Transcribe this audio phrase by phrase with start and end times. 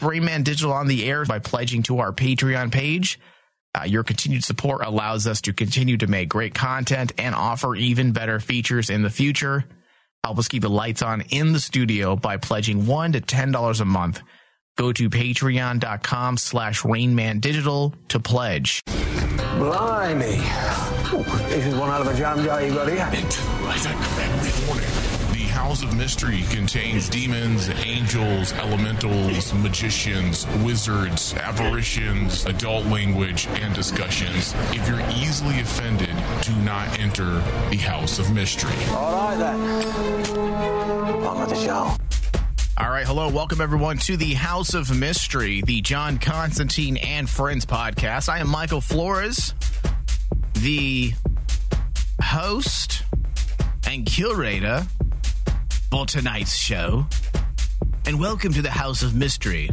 [0.00, 3.18] keep Rainman Digital on the air by pledging to our Patreon page.
[3.78, 8.12] Uh, your continued support allows us to continue to make great content and offer even
[8.12, 9.64] better features in the future.
[10.24, 13.80] Help us keep the lights on in the studio by pledging one to ten dollars
[13.80, 14.20] a month.
[14.76, 18.82] Go to patreon.com slash rainmandigital to pledge.
[18.86, 20.38] Blimey.
[21.12, 23.00] Ooh, this is one out of a jam jar you got here.
[23.00, 25.19] The
[25.60, 34.54] House of Mystery contains demons, angels, elementals, magicians, wizards, apparitions, adult language, and discussions.
[34.70, 37.26] If you're easily offended, do not enter
[37.68, 38.72] the House of Mystery.
[38.88, 39.60] All right then.
[41.26, 41.94] On with the show.
[42.78, 47.66] All right, hello, welcome everyone to the House of Mystery, the John Constantine and Friends
[47.66, 48.30] podcast.
[48.30, 49.54] I am Michael Flores,
[50.54, 51.12] the
[52.22, 53.02] host
[53.86, 54.86] and curator
[55.90, 57.04] for tonight's show.
[58.06, 59.70] And welcome to the House of Mystery.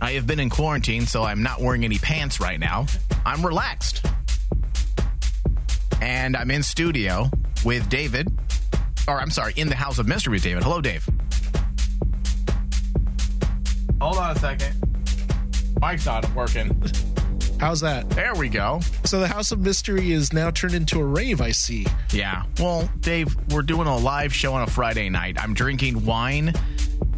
[0.00, 2.86] I have been in quarantine, so I'm not wearing any pants right now.
[3.26, 4.06] I'm relaxed.
[6.00, 7.28] And I'm in studio
[7.64, 8.28] with David,
[9.08, 10.62] or I'm sorry, in the House of Mystery with David.
[10.62, 11.08] Hello, Dave.
[14.00, 14.74] Hold on a second.
[15.80, 16.80] Mic's not working.
[17.60, 18.08] How's that?
[18.08, 18.80] There we go.
[19.04, 21.86] So the House of Mystery is now turned into a rave, I see.
[22.10, 22.44] Yeah.
[22.58, 25.36] Well, Dave, we're doing a live show on a Friday night.
[25.38, 26.54] I'm drinking wine.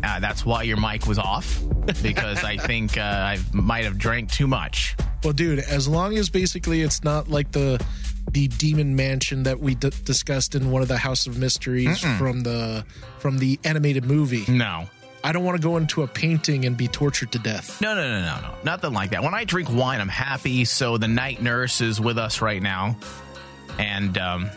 [0.02, 1.62] Uh, that's why your mic was off
[2.02, 4.96] because I think uh, I might have drank too much.
[5.22, 7.80] Well, dude, as long as basically it's not like the
[8.32, 12.40] the demon mansion that we d- discussed in one of the House of Mysteries from
[12.42, 12.84] the
[13.18, 14.44] from the animated movie.
[14.48, 14.86] No.
[15.24, 17.80] I don't want to go into a painting and be tortured to death.
[17.80, 18.54] No, no, no, no, no.
[18.64, 19.22] Nothing like that.
[19.22, 20.64] When I drink wine, I'm happy.
[20.64, 22.96] So the night nurse is with us right now.
[23.78, 24.50] And um,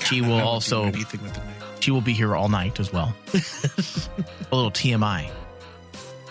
[0.00, 1.54] she will I don't do also anything with the name.
[1.80, 3.14] she will be here all night as well.
[3.34, 5.30] a little TMI.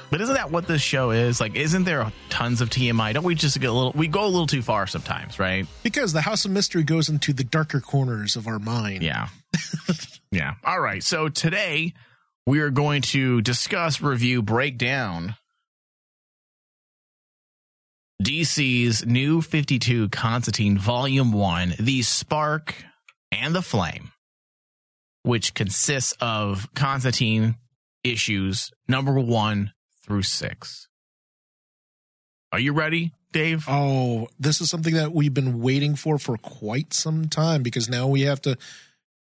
[0.09, 1.41] But isn't that what this show is?
[1.41, 3.15] Like, isn't there tons of TMI?
[3.15, 3.93] Don't we just get a little?
[3.93, 5.65] We go a little too far sometimes, right?
[5.81, 9.01] Because the House of Mystery goes into the darker corners of our mind.
[9.01, 9.29] Yeah.
[10.31, 10.53] yeah.
[10.63, 11.01] All right.
[11.01, 11.95] So today
[12.45, 15.35] we are going to discuss, review, break down
[18.21, 22.75] DC's new 52 Constantine Volume 1, The Spark
[23.31, 24.11] and the Flame,
[25.23, 27.55] which consists of Constantine
[28.03, 29.73] issues number one
[30.05, 30.87] through six.
[32.51, 33.65] Are you ready, Dave?
[33.67, 38.07] Oh, this is something that we've been waiting for for quite some time because now
[38.07, 38.57] we have to.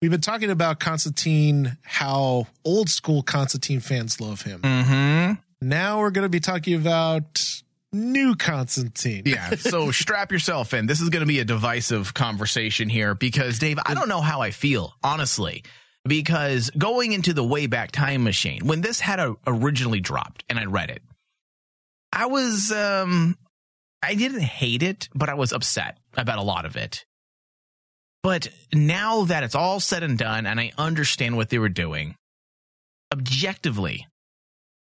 [0.01, 4.61] We've been talking about Constantine, how old school Constantine fans love him.
[4.61, 5.33] Mm-hmm.
[5.67, 7.61] Now we're going to be talking about
[7.93, 9.23] new Constantine.
[9.27, 9.51] Yeah.
[9.51, 10.87] So strap yourself in.
[10.87, 14.41] This is going to be a divisive conversation here because, Dave, I don't know how
[14.41, 15.63] I feel, honestly.
[16.03, 20.65] Because going into the Wayback Time Machine, when this had a, originally dropped and I
[20.65, 21.03] read it,
[22.11, 23.37] I was, um,
[24.01, 27.05] I didn't hate it, but I was upset about a lot of it.
[28.23, 32.15] But now that it's all said and done and I understand what they were doing,
[33.11, 34.07] objectively,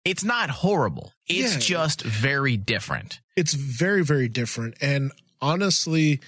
[0.05, 1.13] it's not horrible.
[1.27, 1.59] It's Yeah.
[1.59, 3.21] just very different.
[3.35, 4.75] It's very, very different.
[4.81, 5.11] And
[5.41, 6.19] honestly,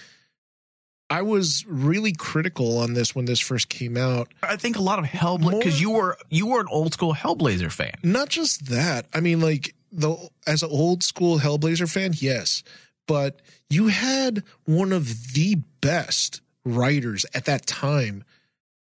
[1.09, 4.33] I was really critical on this when this first came out.
[4.41, 7.71] I think a lot of Hellblazer because you were you were an old school Hellblazer
[7.71, 7.93] fan.
[8.01, 9.05] Not just that.
[9.13, 12.63] I mean, like the as an old school Hellblazer fan, yes,
[13.05, 18.23] but you had one of the best writers at that time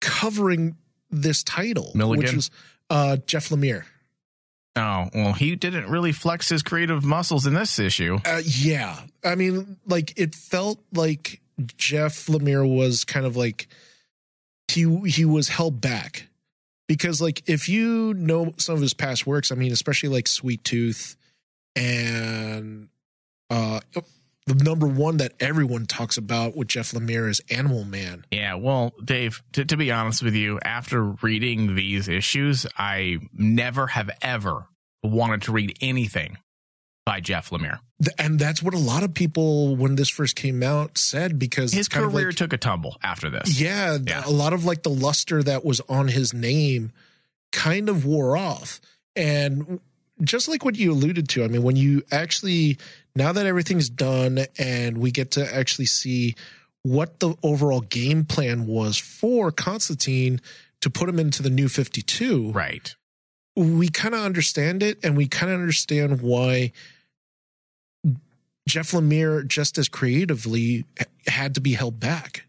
[0.02, 0.78] covering
[1.10, 2.26] this title, Milligan?
[2.26, 2.52] which was
[2.90, 3.84] uh, Jeff Lemire.
[4.78, 8.20] Oh well, he didn't really flex his creative muscles in this issue.
[8.26, 11.42] Uh, yeah, I mean, like it felt like
[11.78, 13.68] Jeff Lemire was kind of like
[14.68, 16.28] he he was held back
[16.88, 20.64] because like if you know some of his past works, I mean, especially like Sweet
[20.64, 21.16] Tooth
[21.76, 22.90] and
[23.50, 23.80] uh
[24.48, 28.26] the number one that everyone talks about with Jeff Lemire is Animal Man.
[28.32, 33.88] Yeah, well, Dave, to, to be honest with you, after reading these issues, I never
[33.88, 34.68] have ever
[35.04, 36.38] wanted to read anything
[37.06, 37.80] by Jeff Lemire.
[38.20, 41.88] And that's what a lot of people when this first came out said because His
[41.88, 43.60] career like, took a tumble after this.
[43.60, 44.24] Yeah, Yeah.
[44.26, 46.92] a lot of like the luster that was on his name
[47.52, 48.82] kind of wore off.
[49.16, 49.80] And
[50.24, 52.78] just like what you alluded to, I mean, when you actually,
[53.16, 56.36] now that everything's done and we get to actually see
[56.84, 60.40] what the overall game plan was for Constantine
[60.82, 62.96] to put him into the new 52, Right.
[63.56, 66.72] we kind of understand it and we kind of understand why
[68.68, 70.86] Jeff Lemire, just as creatively,
[71.28, 72.46] had to be held back.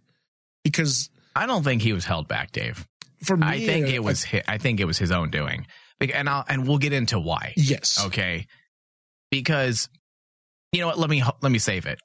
[0.65, 2.87] Because I don't think he was held back, Dave.
[3.23, 4.25] for me, I think it was.
[4.25, 5.67] Hi, I think it was his own doing
[6.01, 7.53] and I'll and we'll get into why.
[7.57, 8.05] Yes.
[8.07, 8.47] Okay,
[9.31, 9.89] because
[10.77, 10.99] you know what?
[10.99, 11.99] Let me let me save it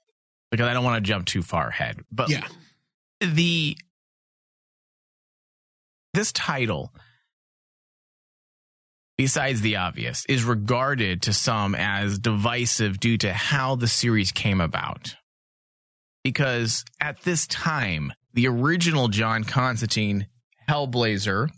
[0.50, 2.00] because I don't want to jump too far ahead.
[2.12, 2.48] But Yeah.
[3.20, 3.78] the
[6.14, 6.94] this title
[9.18, 14.60] besides the obvious is regarded to some as divisive due to how the series came
[14.60, 15.16] about
[16.24, 20.28] because at this time the original john constantine
[20.68, 21.50] hellblazer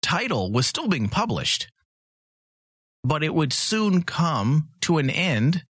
[0.00, 1.68] title was still being published
[3.02, 5.64] but it would soon come to an end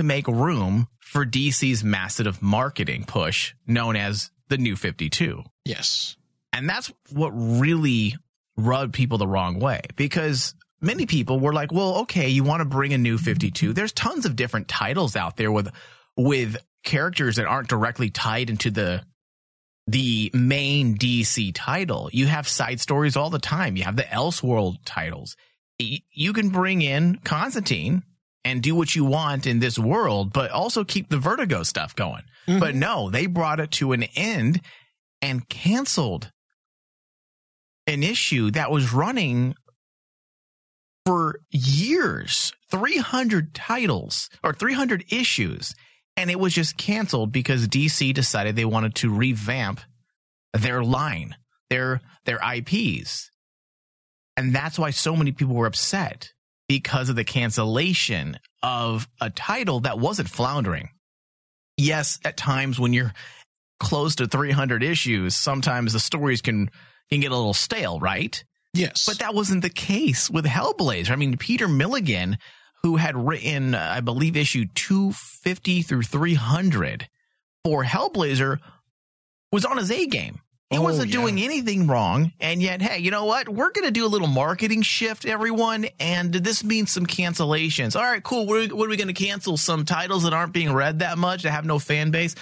[0.00, 5.42] to make room for DC's massive marketing push known as the New 52.
[5.64, 6.16] Yes.
[6.52, 8.16] And that's what really
[8.56, 12.64] rubbed people the wrong way because many people were like, well, okay, you want to
[12.64, 13.72] bring a new 52.
[13.72, 15.70] There's tons of different titles out there with,
[16.16, 19.02] with characters that aren't directly tied into the,
[19.86, 22.08] the main DC title.
[22.12, 23.76] You have side stories all the time.
[23.76, 25.36] You have the Elseworld titles.
[25.78, 28.02] You can bring in Constantine
[28.44, 32.22] and do what you want in this world, but also keep the Vertigo stuff going.
[32.46, 32.78] But mm-hmm.
[32.78, 34.60] no, they brought it to an end
[35.22, 36.30] and canceled
[37.86, 39.54] an issue that was running
[41.04, 45.74] for years 300 titles or 300 issues.
[46.16, 49.80] And it was just canceled because DC decided they wanted to revamp
[50.52, 51.36] their line,
[51.68, 53.30] their, their IPs.
[54.36, 56.32] And that's why so many people were upset
[56.70, 60.88] because of the cancellation of a title that wasn't floundering.
[61.76, 63.12] Yes, at times when you're
[63.80, 66.70] close to 300 issues, sometimes the stories can
[67.10, 68.44] can get a little stale, right?
[68.72, 69.04] Yes.
[69.04, 71.10] But that wasn't the case with Hellblazer.
[71.10, 72.38] I mean, Peter Milligan,
[72.84, 77.08] who had written, uh, I believe, issue 250 through 300
[77.64, 78.60] for Hellblazer,
[79.50, 80.38] was on his A game.
[80.70, 81.20] He Oh, wasn't yeah.
[81.20, 82.32] doing anything wrong.
[82.40, 83.48] And yet, hey, you know what?
[83.48, 85.86] We're going to do a little marketing shift, everyone.
[85.98, 87.96] And this means some cancellations.
[87.96, 88.46] All right, cool.
[88.46, 89.56] What are, what are we going to cancel?
[89.56, 92.36] Some titles that aren't being read that much, that have no fan base?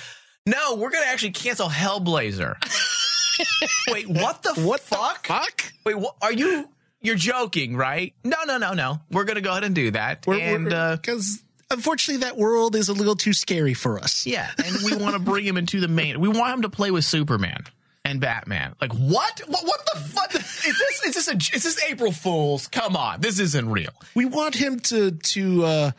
[0.44, 2.54] No, we're going to actually cancel Hellblazer.
[3.90, 5.22] Wait, what the what fuck?
[5.22, 5.72] the fuck?
[5.86, 6.68] Wait, what, are you?
[7.00, 8.12] You're joking, right?
[8.24, 8.98] No, no, no, no.
[9.12, 10.26] We're gonna go ahead and do that.
[10.26, 14.26] and uh, because unfortunately that world is a little too scary for us.
[14.26, 16.18] yeah, and we want to bring him into the main.
[16.18, 17.62] We want him to play with Superman
[18.08, 18.74] and Batman.
[18.80, 19.40] Like what?
[19.46, 20.34] What, what the fuck?
[20.34, 21.04] Is this?
[21.06, 21.36] Is this a?
[21.54, 22.66] Is this April Fools?
[22.68, 23.92] Come on, this isn't real.
[24.14, 25.90] We want him to to uh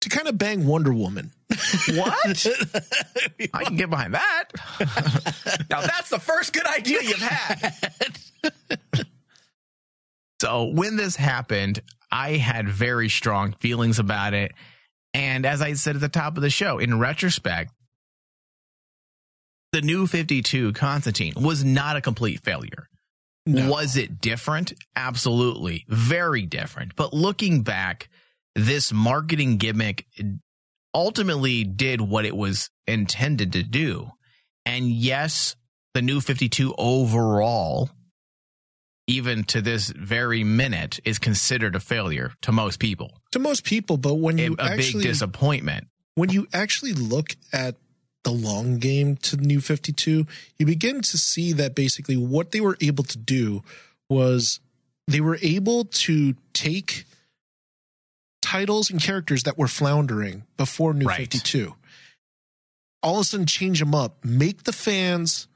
[0.00, 1.32] to kind of bang Wonder Woman.
[1.90, 2.46] What?
[3.54, 4.44] I can get behind that.
[5.70, 7.74] now that's the first good idea you've had.
[10.40, 14.52] so when this happened, I had very strong feelings about it.
[15.14, 17.72] And as I said at the top of the show, in retrospect,
[19.72, 22.88] the new 52 Constantine was not a complete failure.
[23.46, 23.70] No.
[23.70, 24.72] Was it different?
[24.94, 25.84] Absolutely.
[25.88, 26.94] Very different.
[26.96, 28.08] But looking back,
[28.54, 30.06] this marketing gimmick
[30.94, 34.10] ultimately did what it was intended to do.
[34.66, 35.56] And yes,
[35.94, 37.90] the new 52 overall,
[39.06, 43.20] even to this very minute, is considered a failure to most people.
[43.32, 45.88] to most people, but when you a big actually disappointment.
[46.16, 47.76] when you actually look at
[48.24, 50.26] the long game to New 52,
[50.58, 53.62] you begin to see that basically what they were able to do
[54.10, 54.60] was
[55.06, 57.04] they were able to take
[58.42, 61.18] titles and characters that were floundering before New Right.
[61.18, 61.74] 52,
[63.02, 65.46] all of a sudden change them up, make the fans,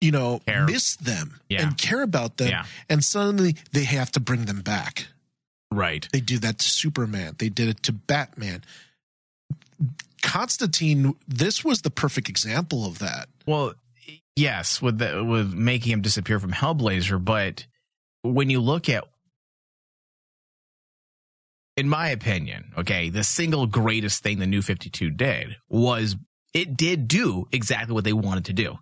[0.00, 0.66] you know, Care.
[0.66, 1.66] miss them Yeah.
[1.66, 2.48] and care about them.
[2.48, 2.66] Yeah.
[2.88, 5.06] And suddenly they have to bring them back.
[5.70, 6.08] Right.
[6.12, 7.34] They do that to Superman.
[7.38, 8.62] They did it to Batman.
[10.24, 13.28] Constantine, this was the perfect example of that.
[13.46, 13.74] Well,
[14.34, 17.66] yes, with the, with making him disappear from Hellblazer, but
[18.22, 19.04] when you look at,
[21.76, 26.16] in my opinion, okay, the single greatest thing the New Fifty Two did was
[26.54, 28.78] it did do exactly what they wanted to do.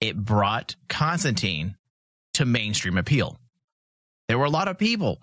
[0.00, 1.76] It brought Constantine
[2.34, 3.38] to mainstream appeal.
[4.28, 5.20] There were a lot of people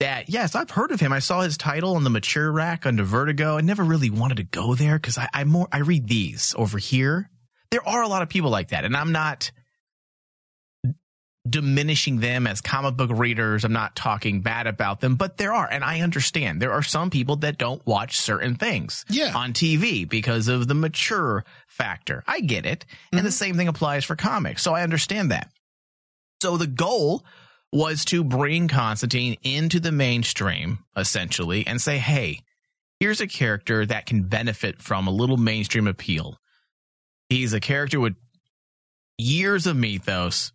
[0.00, 1.12] that, yes, I've heard of him.
[1.12, 3.56] I saw his title on the mature rack under Vertigo.
[3.56, 6.78] I never really wanted to go there because I, I more I read these over
[6.78, 7.30] here.
[7.70, 9.50] There are a lot of people like that and i'm not
[11.48, 13.64] diminishing them as comic book readers.
[13.64, 16.60] I'm not talking bad about them but there are and i understand.
[16.60, 19.32] There are some people that don't watch certain things Yeah.
[19.34, 22.22] on tv because of the mature factor.
[22.26, 22.84] I get it.
[23.12, 23.30] And the mm-hmm.
[23.30, 25.50] same thing applies for comics so i understand that.
[26.42, 27.24] So the goal
[27.76, 32.40] was to bring constantine into the mainstream essentially and say hey
[33.00, 36.38] here's a character that can benefit from a little mainstream appeal.
[37.28, 38.14] He's a character with
[39.18, 40.52] years of mythos,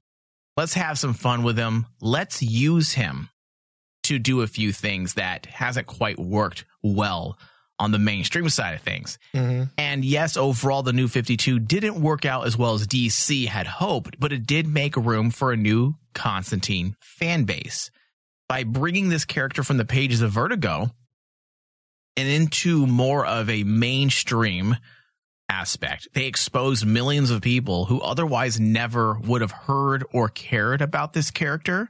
[0.57, 1.85] Let's have some fun with him.
[2.01, 3.29] Let's use him
[4.03, 7.37] to do a few things that hasn't quite worked well
[7.81, 9.17] on the mainstream side of things.
[9.33, 9.71] Mhm.
[9.75, 14.19] And yes, overall, the new 52 didn't work out as well as DC had hoped,
[14.19, 17.89] but it did make room for a new Constantine fan base.
[18.47, 20.91] By bringing this character from the pages of Vertigo
[22.15, 24.77] and into more of a mainstream
[25.50, 31.13] aspect, they exposed millions of people who otherwise never would have heard or cared about
[31.13, 31.89] this character.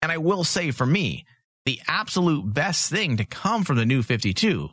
[0.00, 1.26] And I will say for me,
[1.66, 4.70] the absolute best thing to come from the new 52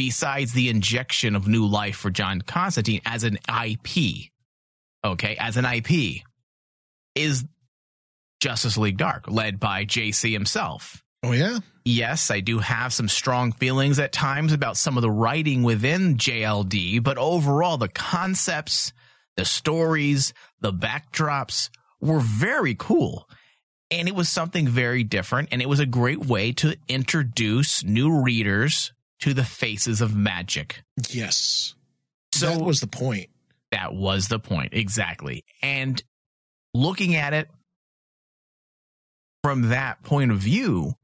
[0.00, 4.30] besides the injection of new life for John Constantine as an IP,
[5.04, 6.22] okay, as an IP,
[7.14, 7.44] is
[8.40, 11.04] Justice League Dark, led by JC himself.
[11.22, 11.58] Oh yeah.
[11.84, 16.16] Yes, I do have some strong feelings at times about some of the writing within
[16.16, 18.94] JLD, but overall, the concepts,
[19.36, 21.68] the stories, the backdrops
[22.00, 23.28] were very cool.
[23.90, 28.22] And it was something very different, and it was a great way to introduce new
[28.22, 30.82] readers to the faces of magic.
[31.10, 31.74] Yes.
[32.32, 33.28] So that was the point.
[33.72, 34.70] that was the point.
[34.72, 35.44] Exactly.
[35.62, 36.02] And
[36.74, 37.48] looking at it
[39.42, 40.94] from that point of view,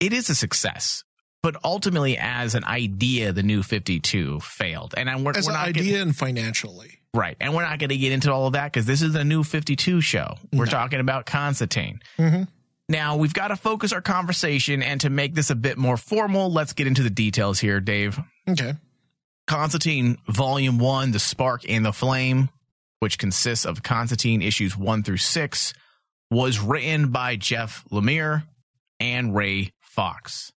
[0.00, 1.04] it is a success.
[1.42, 4.94] But ultimately, as an idea, the new 52 failed.
[4.96, 6.98] And I'm, we're, As we're an idea Getting, and financially.
[7.14, 7.34] right.
[7.40, 9.42] And we're not going to get into all of that because this is a new
[9.42, 10.34] 52 show.
[10.52, 10.70] We're No.
[10.70, 12.00] talking about Constantine.
[12.18, 12.42] Mm-hmm.
[12.90, 14.82] Now, we've got to focus our conversation.
[14.82, 18.18] And to make this a bit more formal, let's get into the details here, Dave.
[18.48, 18.74] Okay.
[19.46, 22.50] Constantine Volume 1, The Spark and the Flame,
[22.98, 25.72] which consists of Constantine issues 1 through 6,
[26.32, 28.42] was written by Jeff Lemire
[28.98, 30.52] and Ray Fawkes.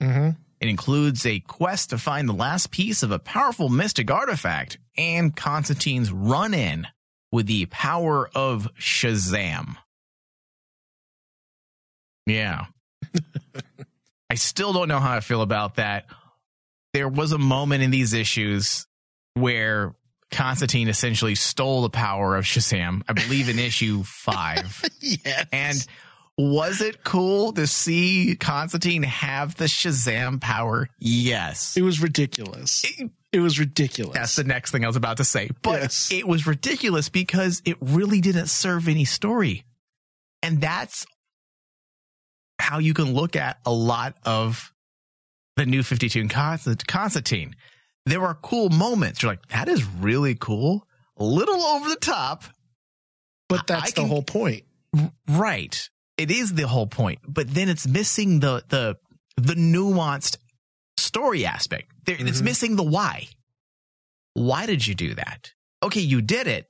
[0.00, 0.30] Mm-hmm.
[0.60, 5.34] It includes a quest to find the last piece of a powerful mystic artifact and
[5.34, 6.86] Constantine's run in
[7.32, 9.76] with the power of Shazam.
[12.26, 12.66] Yeah.
[14.30, 16.06] I still don't know how I feel about that.
[16.94, 18.86] There was a moment in these issues
[19.34, 19.94] where
[20.30, 24.82] Constantine essentially stole the power of Shazam, I believe in issue five.
[25.00, 25.46] yes.
[25.52, 25.86] And
[26.38, 30.88] was it cool to see Constantine have the Shazam power?
[30.98, 31.76] Yes.
[31.76, 32.84] it was ridiculous.
[33.32, 34.14] It was ridiculous.
[34.14, 35.50] That's the next thing I was about to say.
[35.62, 36.10] But Yes.
[36.12, 39.64] it was ridiculous because it really didn't serve any story.
[40.42, 41.06] And that's
[42.62, 44.72] how you can look at a lot of
[45.56, 46.30] the new 52 and
[46.86, 47.54] Constantine.
[48.06, 49.22] There are cool moments.
[49.22, 50.86] You're like, that is really cool.
[51.18, 52.44] A little over the top.
[53.48, 54.64] but that's I the can- whole point.
[55.28, 55.88] Right.
[56.16, 58.96] It is the whole point, but then it's missing the the
[59.36, 60.36] the nuanced
[60.96, 61.90] story aspect.
[62.06, 62.44] There, It's Mhm.
[62.44, 63.28] missing the why.
[64.34, 65.52] Why did you do that?
[65.82, 66.66] Okay, you did it,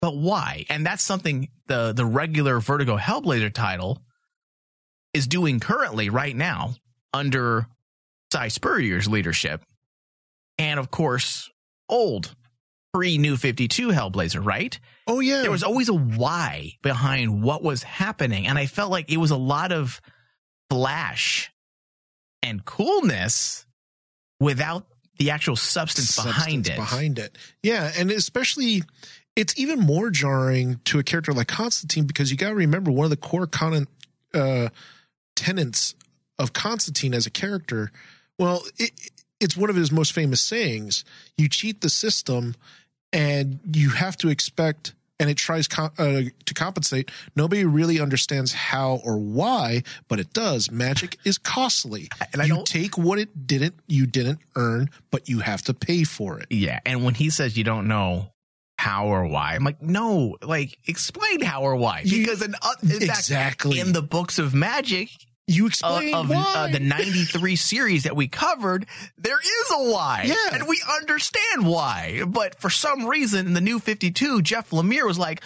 [0.00, 0.64] but why?
[0.68, 4.02] And that's something the the regular Vertigo Hellblazer title
[5.14, 6.74] is doing currently right now
[7.12, 7.66] under
[8.32, 9.62] Si Spurrier's leadership,
[10.58, 11.50] and of course,
[11.88, 12.34] old
[12.92, 14.78] pre New Fifty Two Hellblazer, right?
[15.06, 15.42] Oh yeah.
[15.42, 19.30] there was always a why behind what was happening and i felt like it was
[19.30, 20.00] a lot of
[20.68, 21.52] flash
[22.42, 23.66] and coolness
[24.40, 24.86] without
[25.18, 27.38] the actual substance, behind it Behind it.
[27.62, 28.82] Yeah, and especially
[29.34, 33.04] it's even more jarring to a character like Constantine because you got to remember one
[33.04, 33.86] of the core con-
[34.34, 34.68] uh,
[35.36, 35.94] tenets
[36.38, 37.92] of Constantine as a character.
[38.38, 38.90] Well, it,
[39.40, 41.04] it's one of his most famous sayings:
[41.38, 42.56] "You cheat the system,
[43.12, 47.10] and you have to expect." And it tries co- uh, to compensate.
[47.34, 50.70] Nobody really understands how or why, but it does.
[50.70, 55.26] Magic is costly, And I you don't- take what it didn't you didn't earn, but
[55.30, 56.48] you have to pay for it.
[56.50, 58.30] yeah and when he says you don't know
[58.86, 62.88] how or why i'm like no like explain how or why because in, uh, in
[62.88, 63.80] fact, Exactly.
[63.80, 65.08] in the books of magic
[65.48, 66.44] You uh, explain of why.
[66.56, 70.24] uh, the 93 series that we covered, there is a why.
[70.26, 70.54] Yeah.
[70.58, 72.22] And we understand why.
[72.26, 75.42] But for some reason, in the new 52, Jeff Lemire was like,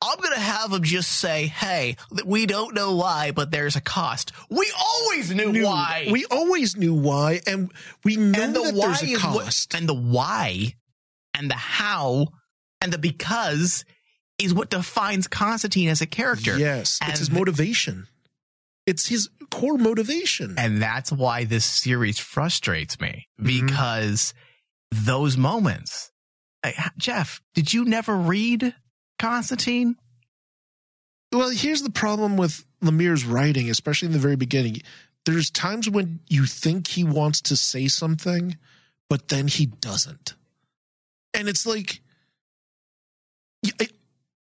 [0.00, 3.80] I'm going to have him just say, hey, we don't know why, but there's a
[3.80, 4.30] cost.
[4.50, 6.06] We always knew, Knew- why.
[6.12, 7.72] We always knew why, and
[8.04, 9.74] we know and the that why there's a is what, cost.
[9.74, 10.74] and the why
[11.34, 12.28] and the how
[12.80, 13.84] and the because
[14.38, 16.58] is what defines Constantine as a character.
[16.58, 18.06] yes, And it's his motivation.
[18.86, 20.54] It's his core motivation.
[20.58, 23.44] And that's why this series frustrates me Mhm.
[23.46, 24.32] because
[24.90, 26.10] those moments.
[26.64, 28.74] Like, Jeff, did you never read
[29.18, 29.96] Constantine?
[31.32, 34.78] well, here's the problem with Lemire's writing, especially in the very beginning.
[35.26, 38.56] There's times when you think he wants to say something,
[39.08, 40.34] but then he doesn't.
[41.34, 42.00] And it's like,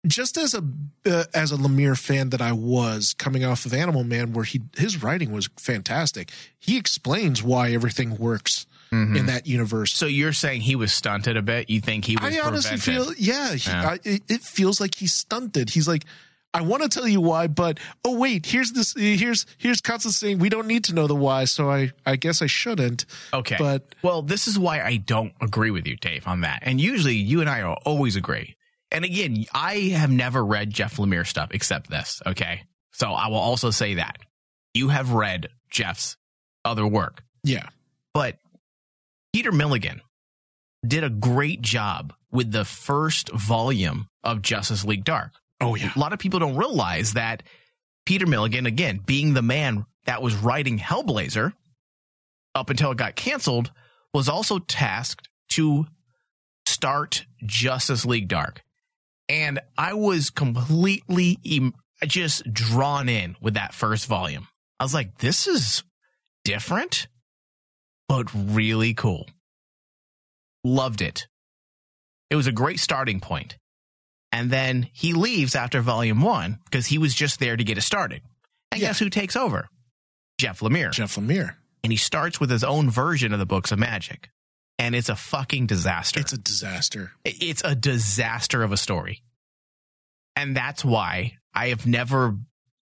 [0.05, 0.63] just as a
[1.05, 4.61] uh, as a Lemire fan that I was coming off of Animal Man, where he
[4.77, 6.31] his writing was fantastic.
[6.59, 9.91] He explains why everything works in that universe.
[9.91, 11.67] So you're saying he was stunted a bit?
[11.67, 13.17] You think he was I honestly prevented?
[13.17, 13.89] feel, yeah, he, Yeah.
[13.89, 15.71] I, it, it feels like he's stunted.
[15.71, 16.03] He's like,
[16.53, 20.37] I want to tell you why, but oh wait, here's this, here's here's Constance saying
[20.37, 23.07] we don't need to know the why, so I I guess I shouldn't.
[23.33, 23.55] Okay.
[23.57, 26.59] But- well, this is why I don't agree with you, Dave, on that.
[26.61, 28.55] And usually you and I are always agree.
[28.93, 32.21] And again, I have never read Jeff Lemire stuff except this.
[32.25, 32.61] Okay.
[32.91, 34.17] So I will also say that
[34.73, 36.15] you have read Jeff's
[36.63, 37.67] other work, Yeah,
[38.13, 38.37] but
[39.33, 40.01] Peter Milligan
[40.87, 45.31] did a great job with the first volume of Justice League Dark.
[45.59, 47.43] oh yeah, A lot of people don't realize that
[48.05, 51.53] Peter Milligan, again, being the man that was writing Hellblazer
[52.55, 53.71] up until it got canceled,
[54.13, 55.87] was also tasked to
[56.67, 58.61] start Justice League Dark.
[59.29, 61.73] And I was completely em-
[62.05, 64.47] just drawn in with that first volume.
[64.79, 65.83] I was like, this is
[66.43, 67.07] different,
[68.09, 69.27] but really cool.
[70.63, 71.27] Loved it.
[72.29, 73.57] It was a great starting point.
[74.31, 77.81] And then he leaves after volume one because he was just there to get it
[77.81, 78.21] started.
[78.71, 78.89] And Yeah.
[78.89, 79.69] guess who takes over?
[80.39, 80.91] Jeff Lemire.
[80.91, 81.55] Jeff Lemire.
[81.83, 84.29] And he starts with his own version of the books of magic.
[84.79, 86.19] And it's a fucking disaster.
[86.19, 87.11] It's a disaster.
[87.23, 89.23] it's a disaster of a story.
[90.35, 92.35] And that's why I have never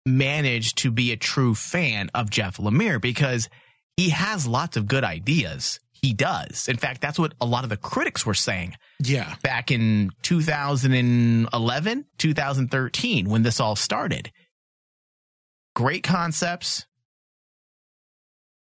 [0.06, 3.50] managed to be a true fan of Jeff Lemire because
[3.98, 5.80] he has lots of good ideas.
[5.92, 6.68] He does.
[6.68, 12.06] In fact, that's what a lot of the critics were saying Yeah, back in 2011,
[12.18, 14.32] 2013, when this all started.
[15.76, 16.86] Great concepts,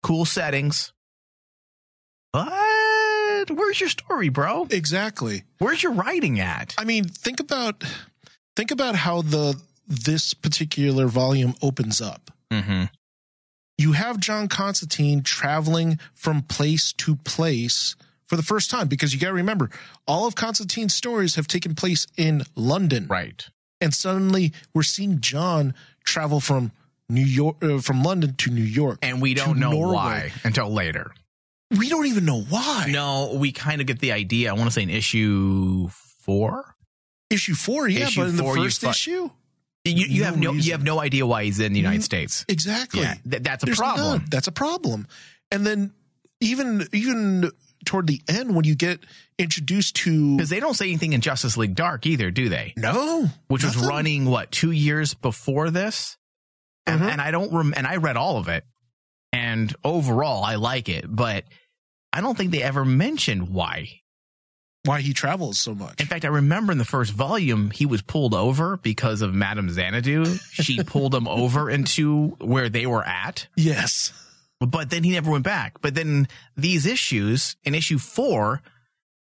[0.04, 0.92] cool settings.
[2.34, 2.52] But
[3.58, 4.68] where's your story, bro?
[4.70, 5.44] exactly.
[5.60, 6.74] Where's your writing at?
[6.78, 7.84] I mean, think about
[8.56, 12.32] think about how the this particular volume opens up.
[12.52, 12.86] Mm-hmm.
[13.78, 19.20] You have John Constantine traveling from place to place for the first time because you
[19.20, 19.70] got to remember
[20.08, 23.48] all of Constantine's stories have taken place in London, Right.
[23.82, 25.74] and suddenly we're seeing John
[26.06, 26.72] travel from
[27.10, 29.94] New York uh, from London to New York, And we don't know Norway.
[29.96, 31.12] why until later.
[31.78, 32.88] We don't even know why.
[32.90, 34.50] No, we kind of get the idea.
[34.50, 36.76] I want to say in issue four.
[37.30, 39.30] Issue four, yeah, Issue but in the four, you first fu- issue,
[39.86, 40.66] You, you No have no reason.
[40.66, 42.46] you have no idea why he's in the United Mm, States.
[42.50, 43.02] exactly.
[43.02, 44.06] Yeah, th- that's a There's problem.
[44.20, 44.26] none.
[44.30, 45.08] That's a problem.
[45.50, 45.94] And then
[46.42, 47.52] even even
[47.86, 49.00] toward the end when you get
[49.40, 52.74] introduced to Because they don't say anything in Justice League Dark either, do they?
[52.76, 56.18] no, Which was running what two years before this,
[56.86, 57.12] and, Mhm.
[57.14, 58.66] and I don't rem- and I read all of it,
[59.32, 61.46] and overall I like it, but
[62.14, 64.02] I don't think they ever mentioned why
[64.84, 66.00] why he travels so much.
[66.02, 69.70] In fact, I remember in the first volume, he was pulled over because of Madame
[69.70, 70.26] Xanadu.
[70.52, 74.12] She pulled him over into where they were at, yes.
[74.60, 75.82] but then he never went back.
[75.82, 78.62] But then these issues, in issue four,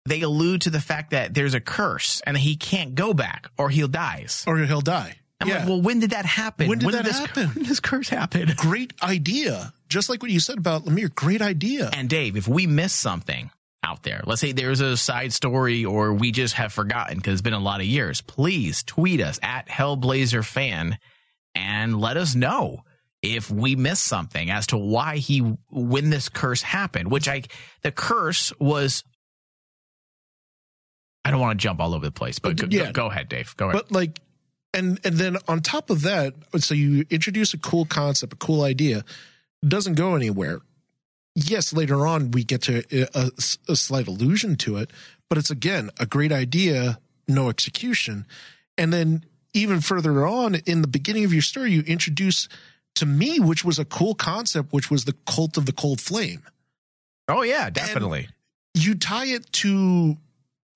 [0.05, 3.69] they allude to the fact that there's a curse and he can't go back or
[3.69, 4.43] he'll dies.
[4.47, 5.17] Or he'll die.
[5.39, 5.59] I'm yeah.
[5.59, 6.67] like, well, when did that happen?
[6.67, 7.47] When did that this, happen?
[7.53, 8.51] When did this curse happen?
[8.57, 9.71] great idea.
[9.87, 11.13] Just like what you said about Lemire.
[11.13, 11.89] Great idea.
[11.93, 13.51] And Dave, if we miss something
[13.83, 17.41] out there, let's say there's a side story or we just have forgotten because it's
[17.41, 20.97] been a lot of years, please tweet us at Hellblazer fan
[21.53, 22.83] and let us know
[23.21, 27.11] if we missed something as to why he when this curse happened.
[27.11, 27.43] Which I
[27.83, 29.03] the curse was.
[31.23, 32.91] I don't want to jump all over the place, but go, Yeah.
[32.91, 33.53] go ahead, Dave.
[33.57, 33.83] Go ahead.
[33.83, 34.19] But like,
[34.73, 38.63] and and then on top of that, so you introduce a cool concept, a cool
[38.63, 39.03] idea,
[39.67, 40.59] doesn't go anywhere.
[41.35, 44.91] Yes, later on we get to uh, a, a, a slight allusion to it,
[45.29, 48.25] but it's again a great idea, no execution.
[48.77, 52.47] And then even further on in the beginning of your story, you introduce
[52.95, 56.43] to me, which was a cool concept, which was the cult of the cold flame.
[57.27, 58.29] oh yeah, definitely.
[58.73, 60.17] You tie it to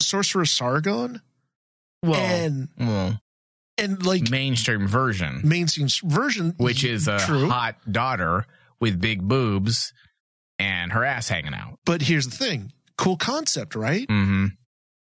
[0.01, 1.21] Sorcerer Sargon
[2.03, 3.21] well, and well,
[3.81, 5.41] and like mainstream version.
[5.43, 7.49] mainstream version, which is a true.
[7.49, 8.45] hot daughter
[8.79, 9.93] with big boobs
[10.59, 11.79] and her ass hanging out.
[11.85, 14.07] But here's the thing: cool concept, right?
[14.07, 14.45] Mm-hmm.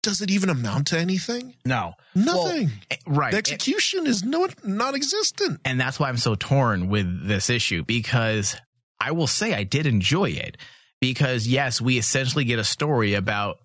[0.03, 1.55] Does it even amount to anything?
[1.65, 2.69] No, Nothing.
[2.91, 3.31] Eh, right.
[3.31, 5.61] the execution is no non-existent.
[5.65, 8.55] and that's why I'm so torn with this issue because
[8.99, 10.57] I will say I did enjoy it
[11.01, 13.57] because yes, we essentially get a story about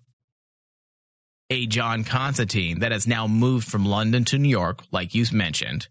[1.51, 5.89] a John Constantine that has now moved from London to New York, like you mentioned,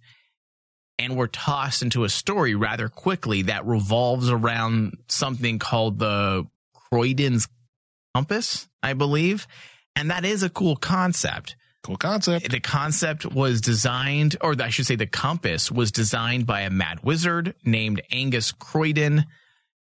[0.99, 7.46] and we're tossed into a story rather quickly that revolves around something called the Croydon's
[8.14, 9.46] compass, I believe,
[9.94, 11.57] and that is a cool concept.
[11.83, 12.51] Cool concept.
[12.51, 17.03] The concept was designed, or I should say, the compass was designed by a mad
[17.03, 19.27] wizard named Angus Croydon.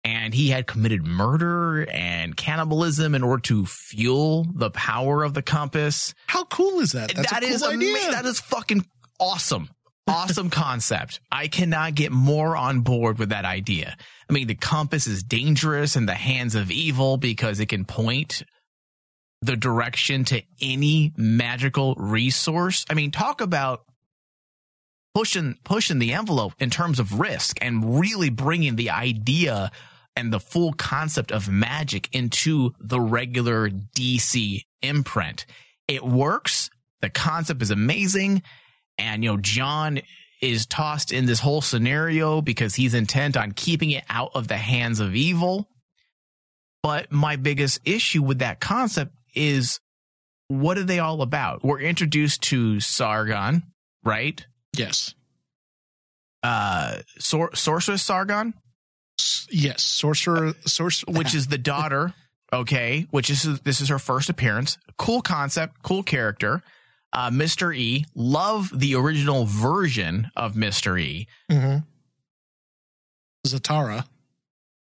[0.04, 5.42] And he had committed murder and cannibalism in order to fuel the power of the
[5.42, 6.12] compass.
[6.26, 7.14] How cool is that?
[7.14, 7.96] That's That a cool is idea.
[7.96, 8.84] ama- That is fucking
[9.20, 9.70] awesome.
[10.08, 11.20] Awesome concept.
[11.30, 13.96] I cannot get more on board with that idea.
[14.28, 18.42] I mean, the compass is dangerous in the hands of evil because it can point
[19.40, 22.84] the direction to any magical resource.
[22.90, 23.84] I mean, talk about
[25.14, 29.70] pushing pushing the envelope in terms of risk and really bringing the idea
[30.16, 35.46] and the full concept of magic into the regular DC imprint.
[35.88, 36.70] It works.
[37.00, 38.42] The concept is amazing.
[38.98, 40.00] And, you know, John
[40.40, 44.56] is tossed in this whole scenario because he's intent on keeping it out of the
[44.56, 45.68] hands of evil.
[46.82, 49.80] But my biggest issue with that concept is
[50.48, 51.64] what are they all about?
[51.64, 53.62] We're introduced to Sargon,
[54.04, 54.44] right?
[54.76, 55.14] yes.
[56.42, 58.54] Uh, Sor- Sorceress Sargon,
[59.50, 59.82] Yes.
[59.82, 62.14] Sorcerer, sorcerer, which is the daughter,
[62.52, 64.78] okay, which is this is her first appearance.
[64.96, 66.62] Cool concept, cool character.
[67.12, 67.76] Uh, Mr.
[67.76, 70.98] E, love the original version of Mr.
[70.98, 71.28] E.
[71.50, 71.76] hmm
[73.46, 74.06] Zatara.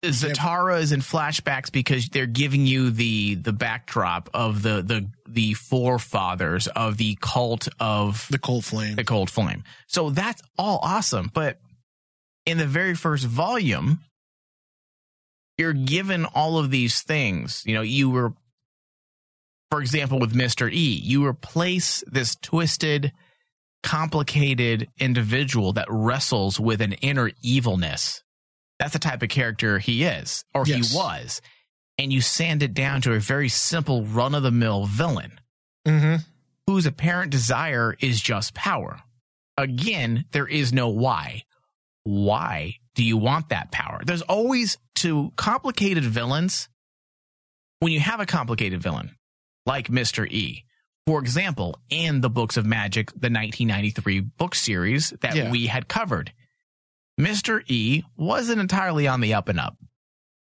[0.04, 5.54] Zatara is in flashbacks because they're giving you the the backdrop of the the the
[5.54, 8.96] forefathers of the cult of The cold flame.
[8.96, 9.64] the cold flame.
[9.88, 11.32] So that's all awesome.
[11.34, 11.60] But
[12.46, 14.00] in the very first volume,
[15.58, 17.64] you're given all of these things.
[17.66, 18.34] You know, you were,
[19.72, 20.72] for example, with Mr.
[20.72, 23.12] E, you replace this twisted,
[23.84, 28.24] complicated individual that wrestles with an inner evilness.
[28.80, 30.92] That's the type of character he is, or Yes.
[30.92, 31.42] he was.
[31.98, 35.40] And you sand it down to a very simple run of the mill villain
[35.86, 36.16] hmm
[36.68, 39.00] whose apparent desire is just power.
[39.58, 41.44] Again, there is no why.
[42.04, 44.02] Why do you want that power?
[44.04, 46.68] There's always to complicated villains.
[47.80, 49.12] When you have a complicated villain
[49.68, 50.28] like Mr.
[50.28, 50.66] E,
[51.06, 55.52] for example, in the Books of Magic, the 1993 book series that Yeah.
[55.52, 56.34] we had covered,
[57.20, 57.62] Mr.
[57.70, 59.78] E wasn't entirely on the up and up.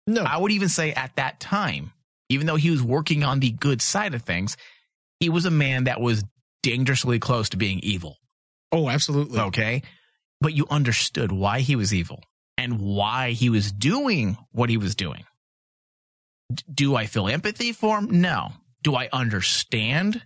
[0.06, 0.22] No.
[0.22, 1.92] I would even say at that time,
[2.28, 4.56] even though he was working on the good side of things,
[5.20, 6.22] he was a man that was
[6.62, 8.18] dangerously close to being evil.
[8.72, 9.38] oh, absolutely.
[9.40, 9.82] Okay.
[10.40, 12.22] But you understood why he was evil
[12.62, 15.24] and why he was doing what he was doing.
[16.52, 18.20] D- Do I feel empathy for him?
[18.20, 18.52] No.
[18.82, 20.22] Do I understand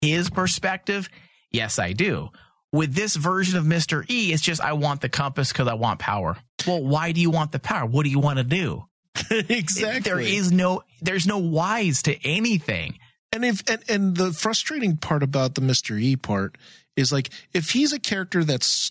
[0.00, 1.08] his perspective?
[1.50, 2.30] Yes, I do.
[2.72, 4.04] With this version of Mr.
[4.10, 6.36] E, it's just I want the compass because I want power.
[6.66, 7.86] Well, why do you want the power?
[7.86, 8.84] What do you want to do?
[9.30, 10.00] exactly.
[10.00, 12.98] There is no there's no whys to anything.
[13.32, 16.00] and if and, and the frustrating part about the Mr.
[16.00, 16.58] E part
[16.96, 18.90] is like if he's a character that's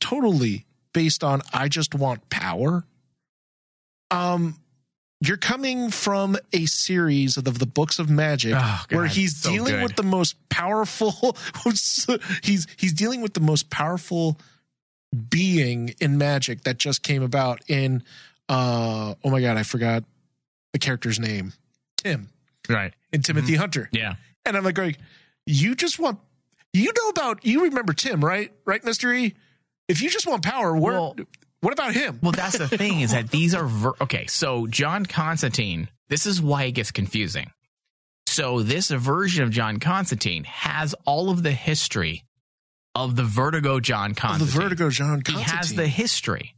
[0.00, 2.84] totally based on I just want power,
[4.10, 4.56] um
[5.24, 9.36] you're coming from a series of the, the books of magic Oh, God, where he's
[9.36, 9.82] so dealing good.
[9.84, 11.36] with the most powerful
[12.42, 14.38] he's he's dealing with the most powerful
[15.30, 18.02] being in magic that just came about in
[18.48, 20.04] uh oh my god I forgot
[20.72, 21.52] the character's name
[21.98, 22.28] Tim
[22.68, 22.92] Right.
[23.12, 24.14] and Timothy Hunter Yeah.
[24.46, 24.96] and I'm like going,
[25.46, 26.18] you just want,
[26.72, 28.52] you know about, you remember Tim, right?
[28.64, 29.34] Right, Mr.
[29.88, 31.16] If you just want power, where, Well-
[31.60, 32.18] what about him?
[32.22, 34.26] Well, that's the thing is that these are ver- okay.
[34.26, 37.50] So John Constantine, this is why it gets confusing.
[38.26, 42.24] So this version of John Constantine has all of the history
[42.94, 45.56] of the Vertigo John Of the Vertigo John He Constantine.
[45.56, 46.54] has the history.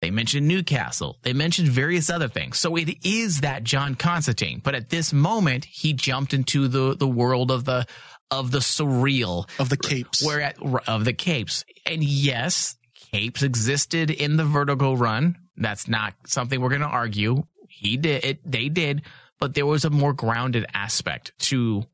[0.00, 1.16] They mentioned Newcastle.
[1.22, 2.58] They mentioned various other things.
[2.58, 4.60] So it is that John Constantine.
[4.62, 7.86] But at this moment, he jumped into the, the world of the
[8.32, 10.24] of the surreal, of the capes.
[10.24, 10.56] where at
[10.88, 11.64] of the capes.
[11.86, 12.76] And yes,
[13.12, 15.36] capes existed in the Vertigo run.
[15.56, 17.44] That's not something we're going to argue.
[17.68, 18.50] He did it.
[18.50, 19.02] They did,
[19.38, 21.84] but there was a more grounded aspect to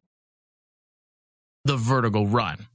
[1.64, 2.66] the Vertigo run.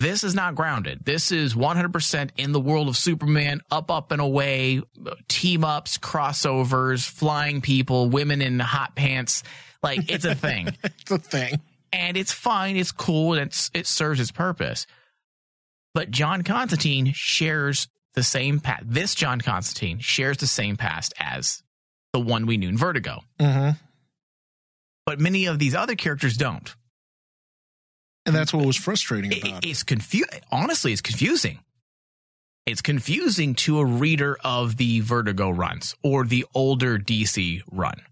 [0.00, 1.04] This is not grounded.
[1.04, 4.80] This is 100% in the world of Superman, up, up, and away,
[5.28, 9.42] team ups, crossovers, flying people, women in hot pants.
[9.82, 11.60] Like, it's a thing It's a thing.
[11.92, 14.86] And it's fine, it's cool, and it's, it serves its purpose.
[15.94, 18.84] But John Constantine shares the same past.
[18.86, 21.62] This John Constantine shares the same past as
[22.12, 23.22] the one we knew in Vertigo.
[23.38, 23.70] Mm-hmm.
[25.06, 26.74] But many of these other characters don't.
[28.26, 29.68] And that's what was frustrating about it.
[29.68, 31.58] it's confu- Honestly, it's confusing.
[32.66, 38.02] It's confusing to a reader of the Vertigo runs or the older DC run,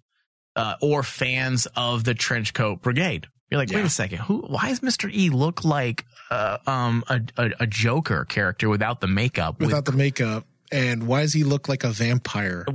[0.57, 3.29] uh, or fans of the Trenchcoat Brigade.
[3.51, 4.41] You're like, wait a second, who?
[4.41, 9.07] Why does Mister E look like uh, um a, a a Joker character without the
[9.07, 9.59] makeup?
[9.59, 10.45] with without the makeup.
[10.71, 12.67] And why does he look like a vampire?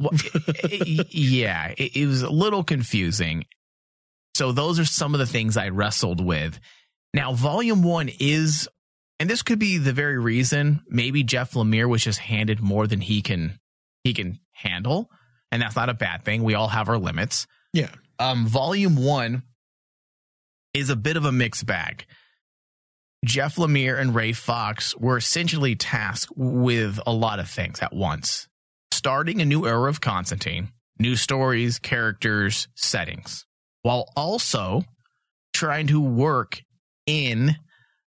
[1.12, 3.46] Yeah, it, it was a little confusing.
[4.36, 6.60] So those are some of the things I wrestled with.
[7.14, 8.68] Now, volume one is,
[9.20, 13.00] and this could be the very reason maybe Jeff Lemire was just handed more than
[13.00, 13.60] he can
[14.04, 15.12] he can handle,
[15.52, 16.44] and that's not a bad thing.
[16.44, 17.46] We all have our limits.
[17.74, 17.90] Yeah.
[18.18, 19.44] Um, volume one
[20.74, 22.06] is a bit of a mixed bag.
[23.26, 28.48] Jeff Lemire and Ray Fawkes were essentially tasked with a lot of things at once.
[28.92, 33.46] Starting a new era of Constantine, new stories, characters, settings,
[33.82, 34.84] while also
[35.54, 36.62] trying to work
[37.06, 37.56] in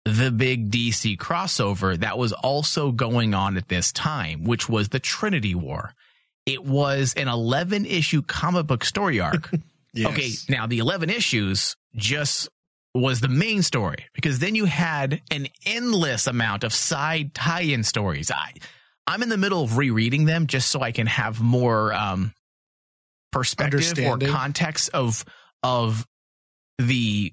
[0.05, 4.99] the big DC crossover that was also going on at this time, which was the
[4.99, 5.95] Trinity War.
[6.47, 9.51] It was an 11 issue comic book story arc
[9.95, 10.11] Yes.
[10.13, 12.49] Okay, now the 11 issues just
[12.95, 18.31] was the main story because then you had an endless amount of side tie-in stories.
[18.31, 18.55] I
[19.07, 22.33] I'm in the middle of rereading them just so I can have more um
[23.33, 25.25] perspective or context of
[25.63, 26.07] of
[26.79, 27.33] the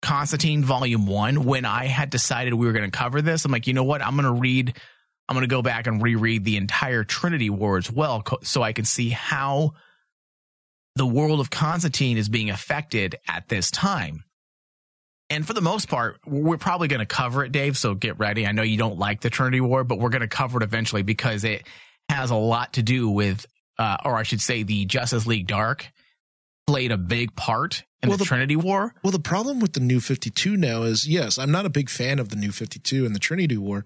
[0.00, 3.44] Constantine volume 1 when I had decided we were going to cover this.
[3.44, 4.00] I'm like, "You know what?
[4.00, 4.78] I'm going to read
[5.28, 8.62] I'm going to go back and reread the entire Trinity War as well co- so
[8.62, 9.74] I can see how
[10.98, 14.24] the world of Constantine is being affected at this time.
[15.30, 17.76] And for the most part, we're probably going to cover it, Dave.
[17.76, 18.46] So get ready.
[18.46, 21.02] I know you don't like the Trinity War, but we're going to cover it eventually
[21.02, 21.64] because it
[22.08, 23.44] has a lot to do with,
[23.78, 25.86] uh, or I should say, the Justice League Dark
[26.66, 28.94] played a big part in Well, the, the- Trinity War.
[29.02, 32.18] Well, the problem with the new 52 now is yes, I'm not a big fan
[32.18, 33.84] of the new 52 and the Trinity War,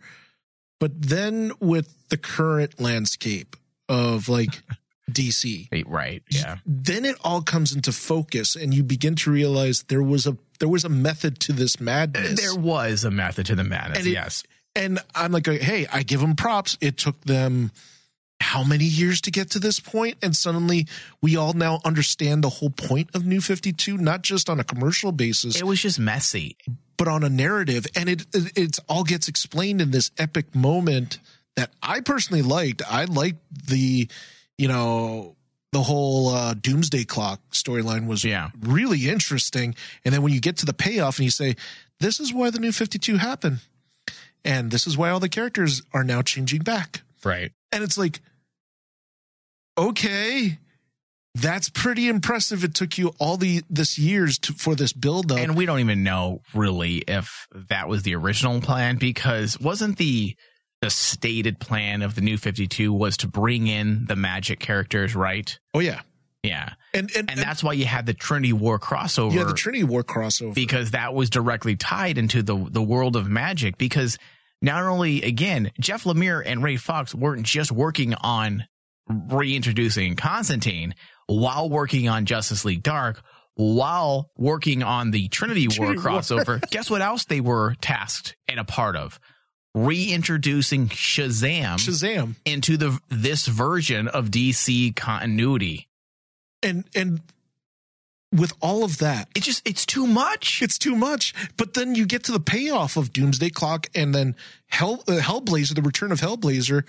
[0.78, 3.56] but then with the current landscape
[3.88, 4.62] of like
[5.12, 6.22] DC, Right.
[6.30, 6.56] Yeah.
[6.66, 10.68] then it all comes into focus and you begin to realize there was a there
[10.68, 12.40] was a method to this madness.
[12.40, 13.98] There was a method to the madness.
[13.98, 14.44] And it- yes.
[14.74, 16.78] and I'm like, hey, I give them props.
[16.80, 17.70] It took them
[18.40, 20.88] how many years to get to this point and suddenly
[21.20, 25.12] we all now understand the whole point of new 52 not just on a commercial
[25.12, 26.56] basis It was just messy.
[26.96, 31.18] but on a narrative and it, it it's all gets explained in this epic moment
[31.54, 32.82] that I personally liked.
[32.88, 34.08] I liked the
[34.62, 35.36] you know
[35.72, 38.50] the whole uh, doomsday clock storyline was Yeah.
[38.60, 39.74] really interesting.
[40.04, 41.56] And then when you get to the payoff and you say
[41.98, 43.58] this is why the new 52 happened.
[44.44, 47.02] And this is why all the characters are now changing back.
[47.24, 47.52] Right.
[47.72, 48.20] and it's like
[49.78, 50.58] okay
[51.34, 52.62] that's pretty impressive.
[52.62, 55.80] It took you all the this years to, for this build up And we don't
[55.80, 60.36] even know really if that was the original plan because wasn't the
[60.82, 65.58] the stated plan of the new 52 was to bring in the magic characters, right?
[65.72, 66.02] oh yeah
[66.42, 66.74] Yeah.
[66.92, 70.02] and and, And that's why you had the Trinity War crossover yeah the trinity war
[70.04, 74.18] crossover because that was directly tied into the the world of magic because
[74.60, 78.64] not only again Jeff Lemire and Ray Fawkes weren't just working on
[79.28, 80.94] reintroducing Constantine
[81.26, 83.22] while working on Justice League Dark
[83.54, 86.20] while working on the Trinity War Trinity War.
[86.20, 89.18] crossover guess what else they were tasked and a part of
[89.74, 92.36] reintroducing Shazam shazam.
[92.44, 95.88] into the this version of DC continuity.
[96.62, 97.20] And and
[98.32, 100.62] with all of that it's just it's too much.
[100.62, 101.34] it's too much.
[101.56, 105.74] But then you get to the payoff of doomsday clock and then hell uh, hellblazer
[105.74, 106.84] the return of hellblazer.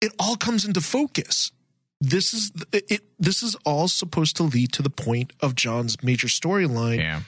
[0.00, 1.52] It all comes into focus.
[2.00, 6.02] This is it, it this is all supposed to lead to the point of john's
[6.02, 7.20] major storyline yeah.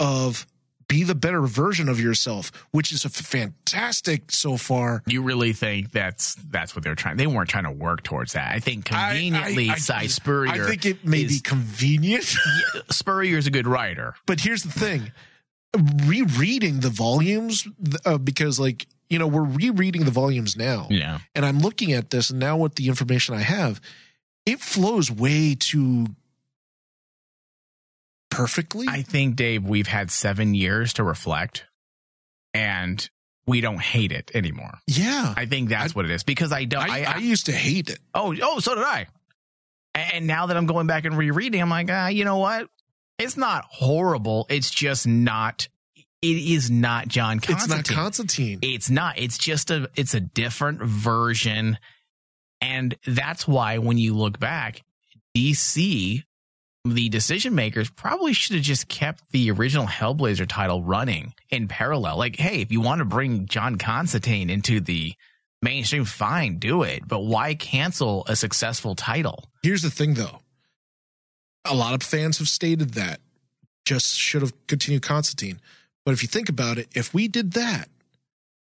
[0.00, 0.48] of
[0.88, 5.90] be the better version of yourself which is a fantastic so far You really think
[5.90, 7.16] that's that's what they're trying?
[7.16, 8.54] They weren't trying to work towards that.
[8.54, 10.52] I think conveniently, I- I- Si Spurrier.
[10.64, 12.24] i think it may be convenient
[12.90, 14.14] Spurrier is a good writer.
[14.26, 15.10] But here's the thing
[16.06, 17.66] rereading the volumes,
[18.04, 20.86] uh, because, like, you know, we're rereading the volumes now.
[20.90, 23.80] Yeah, And I'm looking at this, and now with the information I have,
[24.46, 26.06] it flows way too
[28.36, 28.86] perfectly.
[28.88, 31.64] I think Dave, we've had seven years to reflect,
[32.54, 33.08] and
[33.46, 34.78] we don't hate it anymore.
[34.86, 35.32] yeah.
[35.36, 36.88] I think that's what it is because I don't.
[36.88, 37.98] I, I, I used to hate it.
[38.14, 39.06] oh oh, so did I.
[39.94, 42.68] And and now that I'm going back and rereading, I'm like, ah, you know what?
[43.18, 44.46] It's not horrible.
[44.50, 45.68] It's just not.
[46.22, 48.58] It is not John It's not Constantine.
[48.62, 49.18] It's not.
[49.18, 51.78] It's just a it's a different version.
[52.60, 54.82] And that's why when you look back,
[55.36, 56.22] DC,
[56.94, 62.18] the decision makers probably should have just kept the original Hellblazer title running in parallel.
[62.18, 65.14] Like, hey, if you want to bring John Constantine into the
[65.62, 67.06] mainstream, fine, do it.
[67.06, 69.50] But why cancel a successful title?
[69.62, 70.40] Here's the thing, though.
[71.64, 73.20] A lot of fans have stated that
[73.84, 75.60] just should have continued Constantine.
[76.04, 77.88] But if you think about it, if we did that,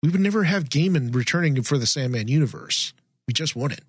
[0.02, 2.94] we would never have Gaiman returning for the Sandman universe.
[3.28, 3.82] We just wouldn't.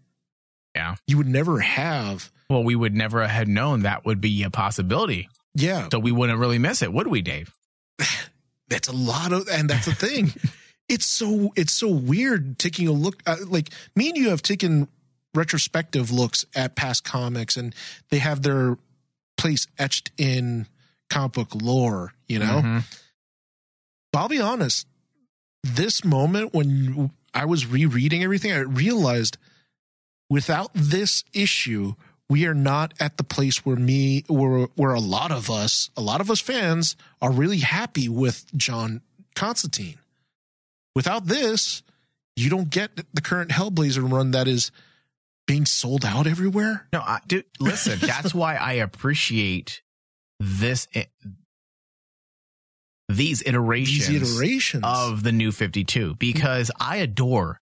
[0.75, 0.97] Yeah.
[1.07, 2.31] You would never have.
[2.49, 5.29] Well, we would never have known that would be a possibility.
[5.55, 5.89] Yeah.
[5.91, 7.53] So we wouldn't really miss it, would we, Dave?
[8.69, 10.33] That's a lot of, and that's the thing.
[10.89, 14.89] it's so, it's so weird taking a look uh, like me and you have taken
[15.37, 17.77] retrospective looks at past comics and
[18.11, 18.77] they have their
[19.37, 20.67] place etched in
[21.11, 22.61] comic book lore, you know?
[22.65, 22.85] Mhm.
[24.13, 24.89] But I'll be honest,
[25.63, 29.37] this moment when I was rereading everything, I realized
[30.29, 31.95] without this issue,
[32.29, 36.01] we are not at the place where me where where a lot of us, a
[36.01, 39.01] lot of us fans are really happy with John
[39.35, 39.97] Constantine.
[40.95, 41.83] Without this,
[42.37, 44.71] you don't get the current Hellblazer run that is
[45.47, 46.89] being sold out everywhere.
[46.93, 49.83] No, I, dude, listen, that's why I appreciate
[50.41, 51.05] this, eh,
[53.09, 57.61] these iterations, These iterations of the new 52 because I adore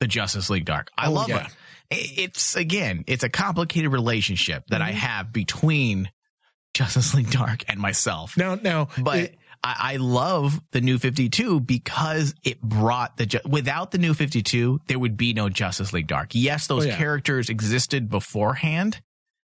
[0.00, 0.90] the Justice League Dark.
[0.98, 1.46] I Oh, love yeah.
[1.46, 1.52] it.
[1.92, 4.96] I- It's again, it's a complicated relationship that I Mhm.
[4.96, 6.10] have between
[6.74, 8.36] Justice League Dark and myself.
[8.36, 13.90] No, no, But it- I, I love the new 52 because it brought the, without
[13.92, 16.30] the new 52, there would be no Justice League Dark.
[16.32, 16.96] Yes, those Oh, yeah.
[16.96, 19.00] characters existed beforehand.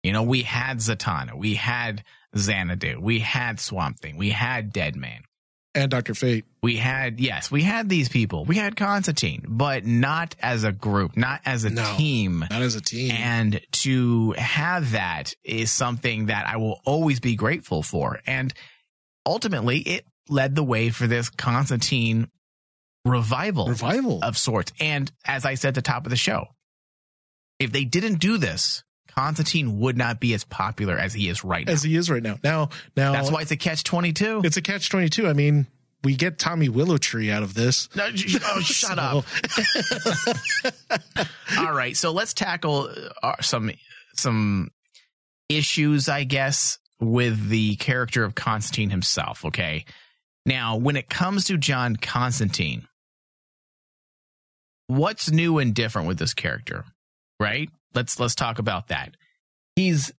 [0.02, 2.04] You know, we had Zatanna, we had
[2.38, 5.24] Xanadu, we had Swamp Thing, we had Deadman.
[5.76, 6.46] And Doctor Fate.
[6.62, 8.46] We had, yes, we had these people.
[8.46, 11.96] We had Constantine, but not as a group, not as a No.
[11.98, 12.40] team.
[12.50, 13.12] Not as a team.
[13.12, 18.20] And to have that is something that I will always be grateful for.
[18.28, 18.54] And
[19.26, 22.30] ultimately, it led the way for this Constantine
[23.06, 24.20] revival Revival.
[24.24, 24.72] of sorts.
[24.80, 26.48] And as I said at the top of the show,
[27.60, 28.84] if they didn't do this,
[29.16, 31.74] Constantine would not be as popular as he is right now.
[31.74, 32.40] as he is right now.
[32.44, 34.42] Now, now That's why it's a catch 22.
[34.44, 35.28] it's a catch twenty two.
[35.28, 35.68] I mean,
[36.04, 37.90] we get Tommy Willowtree out of this.
[37.96, 39.26] No, oh, shut up.
[41.60, 42.90] All right, so let's tackle
[43.22, 43.72] uh, some
[44.16, 44.72] some
[45.50, 49.46] issues, I guess, with the character of Constantine himself.
[49.46, 49.86] Okay,
[50.46, 52.88] now when it comes to John Constantine,
[54.88, 56.86] what's new and different with this character?
[57.40, 57.70] Right?
[57.94, 59.16] Let's let's talk about that.
[59.76, 60.12] He's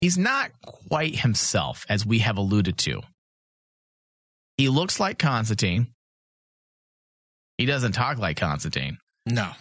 [0.00, 3.00] he's not quite himself, as we have alluded to.
[4.56, 5.88] He looks like Constantine.
[7.58, 9.52] He doesn't talk like Constantine No.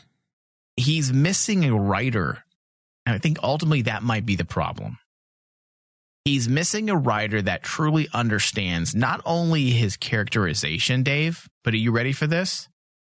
[0.78, 2.44] he's missing a writer.
[3.06, 5.00] And I think ultimately that might be the problem.
[6.26, 11.92] He's missing a writer that truly understands not only his characterization, Dave, but are you
[11.92, 12.68] ready for this?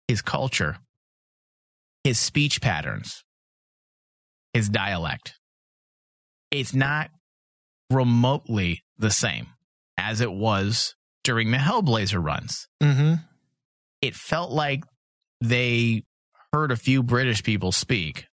[0.08, 0.78] His culture,
[2.04, 3.24] his speech patterns,
[4.54, 5.34] his dialect.
[6.52, 7.10] It's not
[7.90, 9.48] remotely the same
[9.98, 13.16] as it was during the Hellblazer runs Mm-hmm.
[14.02, 14.84] it felt like
[15.42, 16.04] they
[16.54, 18.26] heard a few British people speak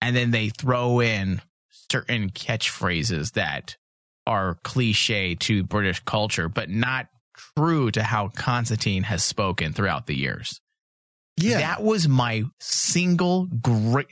[0.00, 1.40] and then they throw in
[1.90, 3.76] certain catchphrases that
[4.26, 7.06] are cliche to British culture, but not
[7.56, 10.60] true to how Constantine has spoken throughout the years.
[11.36, 11.58] Yeah.
[11.58, 14.06] That was my single great,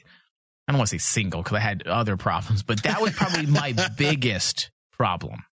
[0.72, 3.44] I don't want to say single because I had other problems, but that was probably
[3.46, 5.44] my biggest problem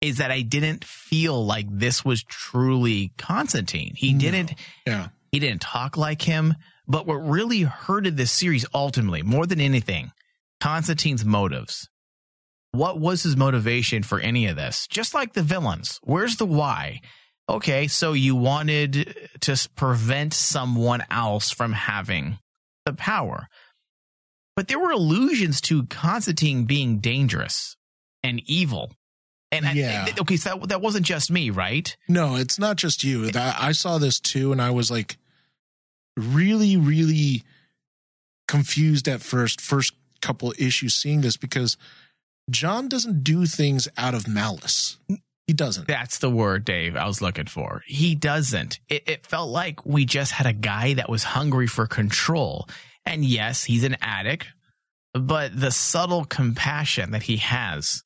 [0.00, 3.94] is that I didn't feel like this was truly Constantine.
[3.96, 4.18] He No.
[4.18, 4.54] didn't
[4.86, 5.08] yeah.
[5.32, 6.54] he didn't talk like him.
[6.88, 10.12] But what really hurted this series ultimately, more than anything,
[10.60, 11.88] Constantine's motives.
[12.72, 14.86] What was his motivation for any of this?
[14.88, 15.98] Just like the villains.
[16.02, 17.00] Where's the why?
[17.48, 22.38] Okay, so you wanted to prevent someone else from having
[22.86, 23.48] the power.
[24.54, 27.76] But there were allusions to Constantine being dangerous
[28.22, 28.92] and evil.
[29.52, 30.06] And I- Yeah.
[30.18, 31.94] okay, so that, that wasn't just me, right?
[32.08, 33.30] No, it's not just you.
[33.34, 35.18] I saw this too, and I was like
[36.16, 37.42] really, really
[38.48, 41.76] confused at first, first couple issues seeing this because
[42.50, 44.96] John doesn't do things out of malice.
[45.46, 45.86] He doesn't.
[45.86, 47.82] That's the word, Dave, I was looking for.
[47.86, 48.80] He doesn't.
[48.88, 52.68] It, it felt like we just had a guy that was hungry for control.
[53.04, 54.48] And yes, he's an addict,
[55.12, 58.02] but the subtle compassion that he has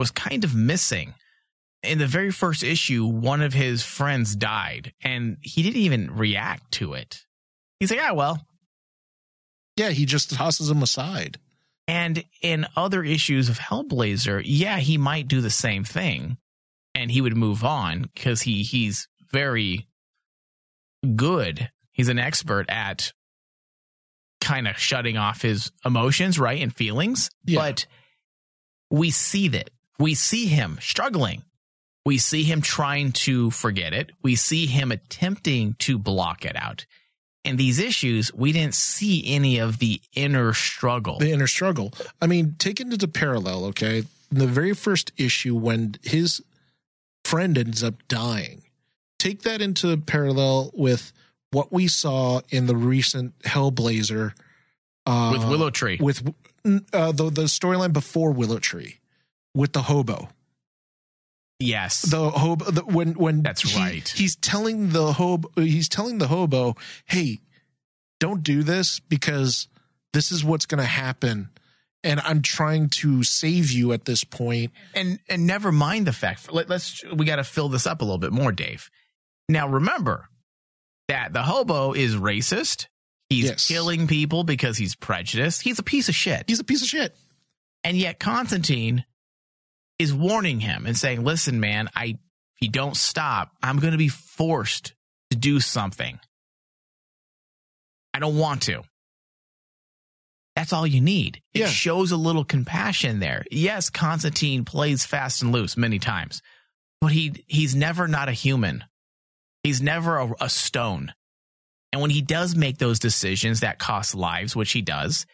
[0.00, 1.14] was kind of missing.
[1.84, 6.72] In the very first issue, one of his friends died, and he didn't even react
[6.72, 7.24] to it.
[7.78, 8.44] He's like, ah, well.
[9.76, 11.38] Yeah, he just tosses him aside.
[11.86, 16.36] And in other issues of Hellblazer, yeah, he might do the same thing
[16.94, 19.88] and he would move on because he he's very
[21.16, 21.70] good.
[21.92, 23.12] He's an expert at
[24.40, 26.60] kind of shutting off his emotions, right?
[26.62, 27.30] And feelings.
[27.44, 27.60] Yeah.
[27.60, 27.86] But
[28.90, 29.70] we see that.
[29.98, 31.42] We see him struggling.
[32.06, 34.10] We see him trying to forget it.
[34.22, 36.86] We see him attempting to block it out.
[37.44, 41.18] And these issues, we didn't see any of the inner struggle.
[41.18, 41.92] The inner struggle.
[42.20, 44.04] I mean, take it into parallel, okay?
[44.30, 46.42] In the very first issue, when his
[47.30, 48.64] friend ends up dying,
[49.20, 51.12] take that into parallel with
[51.52, 54.32] what we saw in the recent Hellblazer
[55.06, 55.98] uh, with Willow Tree.
[56.00, 56.26] With
[56.92, 58.98] uh, the the storyline before Willow Tree,
[59.54, 60.28] with the hobo.
[61.60, 62.64] Yes, the hobo.
[62.64, 64.08] The, when when that's he, right.
[64.08, 65.50] He's telling the hobo.
[65.56, 66.74] He's telling the hobo,
[67.04, 67.38] "Hey,
[68.18, 69.68] don't do this because
[70.12, 71.50] this is what's going to happen."
[72.02, 74.72] And I'm trying to save you at this point.
[74.94, 76.50] And and never mind the fact.
[76.52, 78.90] Let, let's we got to fill this up a little bit more, Dave.
[79.48, 80.28] Now remember
[81.08, 82.86] that the hobo is racist.
[83.28, 83.68] He's yes.
[83.68, 85.62] killing people because he's prejudiced.
[85.62, 86.44] He's a piece of shit.
[86.46, 87.14] He's a piece of shit.
[87.84, 89.04] And yet Constantine
[89.98, 93.98] is warning him and saying, "Listen, man, I if you don't stop, I'm going to
[93.98, 94.94] be forced
[95.30, 96.18] to do something.
[98.14, 98.82] I don't want to."
[100.56, 101.40] That's all you need.
[101.54, 101.66] It yeah.
[101.66, 103.44] shows a little compassion there.
[103.50, 106.42] Yes, Constantine plays fast and loose many times,
[107.00, 108.84] but he he's never not a human.
[109.62, 111.12] He's never a, a stone.
[111.92, 115.26] And when he does make those decisions that cost lives, which he does,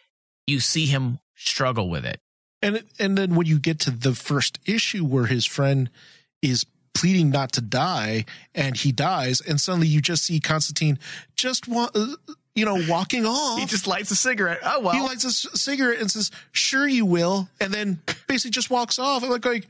[0.47, 2.19] you see him struggle with it.
[2.61, 5.89] And and then when you get to the first issue where his friend
[6.41, 10.97] is pleading not to die and he dies and suddenly you just see Constantine
[11.35, 12.15] just want uh,
[12.57, 13.59] you know walking off.
[13.59, 14.59] He just lights a cigarette.
[14.63, 14.93] Oh well.
[14.93, 17.47] He lights a cigarette and says sure you will.
[17.61, 19.21] And then basically just walks off.
[19.21, 19.67] And like like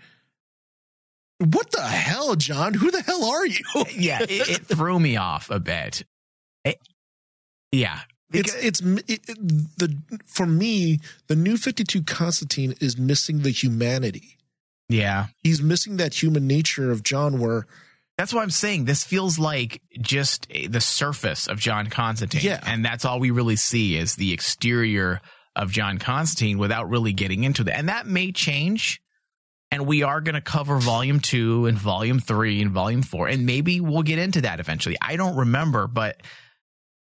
[1.40, 2.74] what the hell john?
[2.74, 3.60] Who the hell are you?
[3.94, 6.04] Yeah it, it threw me off a bit.
[6.64, 6.80] It,
[7.72, 8.00] yeah,
[8.32, 9.38] it's it's it, it,
[9.78, 14.38] the for me the new 52 Constantine is missing the humanity.
[14.90, 15.28] Yeah.
[15.44, 17.68] He's missing that human nature of John where
[18.18, 22.42] that's why I'm saying this feels like just eh, the surface of John Constantine.
[22.44, 22.60] Yeah.
[22.66, 25.22] And that's all we really see is the exterior
[25.56, 27.78] of John Constantine without really getting into that.
[27.78, 29.02] And that may change.
[29.70, 33.28] And we are going to cover volume two and volume three and volume four.
[33.28, 34.98] And maybe we'll get into that eventually.
[35.02, 36.22] I don't remember, but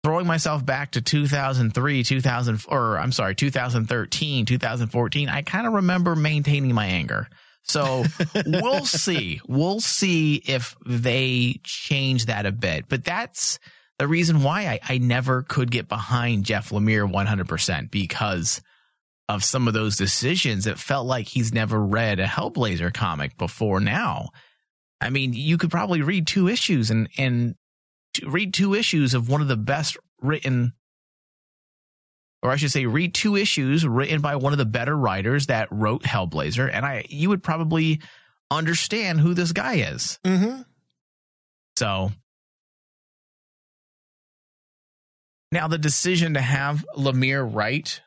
[0.04, 6.16] throwing myself back to 2003, 2000, or I'm sorry, 2013, 2014, I kind of remember
[6.16, 7.28] maintaining my anger.
[7.66, 8.06] So
[8.46, 9.42] we'll see.
[9.48, 12.86] We'll see if they change that a bit.
[12.88, 13.60] But that's
[13.98, 18.62] the reason why I, I never could get behind Jeff Lemire 100% because
[19.28, 20.68] of some of those decisions.
[20.68, 24.30] It felt like he's never read a Hellblazer comic before now.
[25.02, 27.56] I mean, you could probably read two issues and, and
[28.26, 30.74] read two issues of one of the best written
[32.46, 35.68] or I should say read two issues written by one of the better writers that
[35.72, 38.02] wrote Hellblazer and I you would probably
[38.52, 40.20] understand who this guy is.
[40.24, 40.62] Mm-hmm.
[41.78, 42.12] So
[45.52, 48.02] now the decision to have Lemire write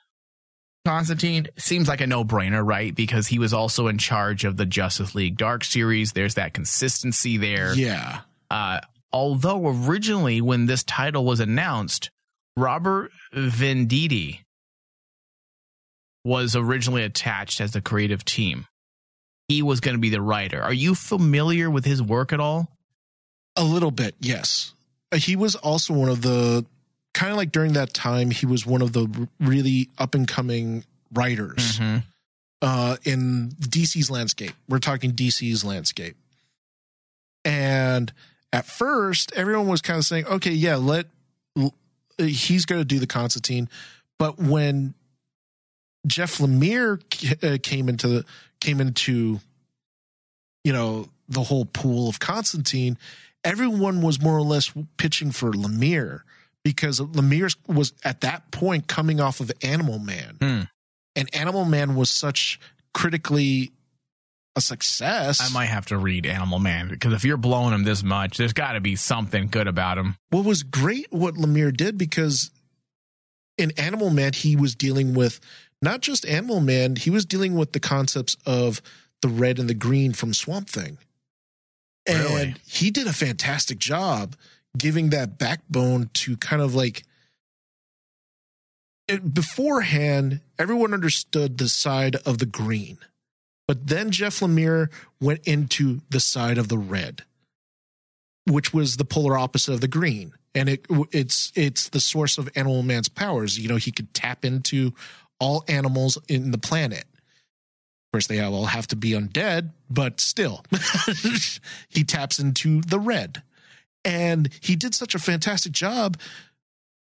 [0.84, 2.94] Constantine seems like a no-brainer, right?
[2.94, 6.12] Because he was also in charge of the Justice League Dark series.
[6.12, 7.74] There's that consistency there.
[7.74, 8.20] Yeah.
[8.50, 8.80] Uh,
[9.12, 12.10] although originally when this title was announced,
[12.58, 14.40] Robert Venditti
[16.24, 18.66] was originally attached as the creative team.
[19.48, 20.60] He was going to be the writer.
[20.60, 22.68] Are you familiar with his work at all?
[23.56, 24.74] A little bit, yes.
[25.10, 26.66] Uh, he was also one of the
[27.14, 30.84] kind of like during that time, he was one of the really up and coming
[31.12, 31.98] writers mm-hmm.
[32.60, 34.52] uh, in DC's landscape.
[34.68, 36.16] We're talking DC's landscape.
[37.44, 38.12] And
[38.52, 41.06] at first everyone was kind of saying, okay, yeah, let
[42.18, 43.68] he's going to do the Constantine,
[44.18, 44.94] but when
[46.06, 47.00] Jeff Lemire
[47.42, 48.24] uh, came into the
[48.60, 49.40] came into
[50.64, 52.98] you know the whole pool of Constantine,
[53.44, 56.20] everyone was more or less pitching for Lemire
[56.64, 60.68] because Lemire was at that point coming off of Animal Man, mm.
[61.16, 62.58] and Animal Man was such
[62.94, 63.72] critically
[64.58, 65.40] a success.
[65.40, 68.52] I might have to read Animal Man because if you're blowing him this much, there's
[68.52, 70.16] got to be something good about him.
[70.30, 72.50] What was great what Lemire did because
[73.56, 75.40] in Animal Man he was dealing with
[75.80, 78.82] not just Animal Man, he was dealing with the concepts of
[79.22, 80.98] the red and the green from Swamp Thing.
[82.06, 82.54] And really?
[82.66, 84.34] he did a fantastic job
[84.76, 87.04] giving that backbone to kind of like
[89.06, 92.98] it, beforehand, everyone understood the side of the green
[93.68, 94.90] but then Jeff Lemire
[95.20, 97.22] went into the side of the red,
[98.46, 100.32] which was the polar opposite of the green.
[100.54, 103.58] And it it's it's the source of Animal Man's powers.
[103.58, 104.94] You know, he could tap into
[105.38, 107.04] all animals in the planet.
[107.04, 110.64] Of course, they all have to be undead, but still,
[111.88, 113.42] he taps into the red.
[114.02, 116.18] And he did such a fantastic job.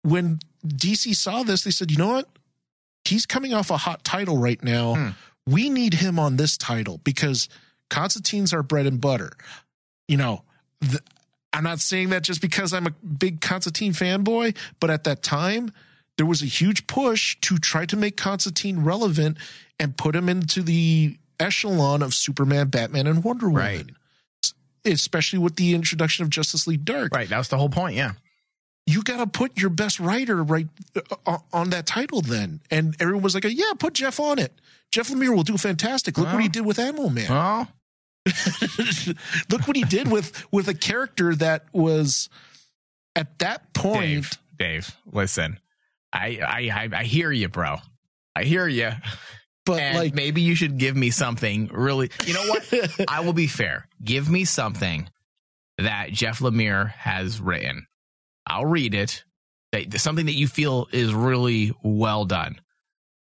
[0.01, 2.27] When DC saw this, they said, you know what?
[3.05, 4.95] He's coming off a hot title right now.
[4.95, 5.09] Hmm.
[5.47, 7.49] We need him on this title because
[7.89, 9.31] Constantine's our bread and butter.
[10.07, 10.43] You know,
[10.81, 11.01] th-
[11.53, 15.71] I'm not saying that just because I'm a big Constantine fanboy, but at that time,
[16.17, 19.37] there was a huge push to try to make Constantine relevant
[19.79, 23.61] and put him into the echelon of Superman, Batman, and Wonder Woman.
[23.61, 23.91] Right.
[24.85, 27.13] Especially with the introduction of Justice League Dark.
[27.13, 27.29] Right.
[27.29, 27.95] That was the whole point.
[27.95, 28.13] Yeah.
[28.87, 30.67] You got to put your best writer right
[31.25, 32.61] uh, on that title then.
[32.71, 34.53] And everyone was like, yeah, put Jeff on it.
[34.91, 36.17] Jeff Lemire will do fantastic.
[36.17, 37.29] Look what he did with Animal Man.
[37.29, 37.67] Well,
[39.49, 42.29] Look what he did with with a character that was
[43.15, 45.59] at that point Dave, Dave, listen,
[46.13, 47.77] I, I, I, I hear you, bro.
[48.35, 48.91] I hear you.
[49.65, 52.11] but And like maybe you should give me something really.
[52.25, 53.05] You know what?
[53.07, 53.87] I will be fair.
[54.03, 55.09] Give me something
[55.77, 57.87] that Jeff Lemire has written.
[58.51, 59.23] I'll read it.
[59.71, 62.59] That- Something that you feel is really well done.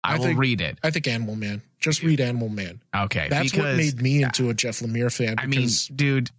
[0.02, 0.78] I, I will think- read it.
[0.82, 1.62] I think Animal Man.
[1.80, 2.80] Just read Animal Man.
[2.96, 3.28] Okay.
[3.30, 5.36] That's what made me into a Jeff Lemire fan.
[5.38, 6.30] I mean, dude,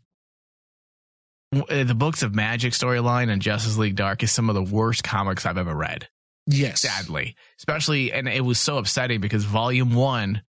[1.55, 5.03] uh, the books of Magic storyline and Justice League Dark is some of the worst
[5.03, 6.07] comics I've ever read.
[6.45, 10.41] yes, Sadly, especially, and it was so upsetting because Volume One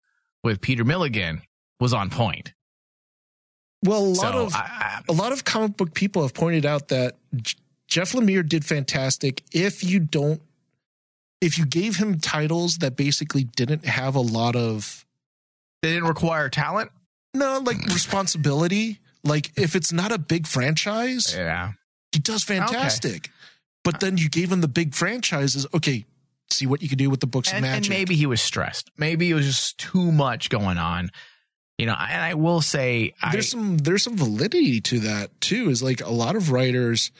[0.42, 1.42] with Peter Milligan
[1.78, 2.52] was on point.
[3.84, 6.88] Well, a lot so of I, a lot of comic book people have pointed out
[6.88, 7.16] that
[7.90, 9.42] Jeff Lemire did fantastic.
[9.52, 10.40] If you don't,
[11.40, 15.04] if you gave him titles that basically didn't have a lot of
[15.82, 16.90] they didn't require talent.
[17.34, 21.72] no like responsibility, like if it's not a big franchise, Yeah,
[22.12, 23.30] he does fantastic.
[23.82, 25.66] But then you gave him the big franchises.
[25.74, 26.04] Okay,
[26.50, 28.90] see what you can do with the books and, of and maybe he was stressed.
[28.96, 31.10] Maybe it was just too much going on.
[31.78, 35.70] You know, and I will say, I, there's some there's some validity to that too
[35.70, 37.10] is like a lot of writers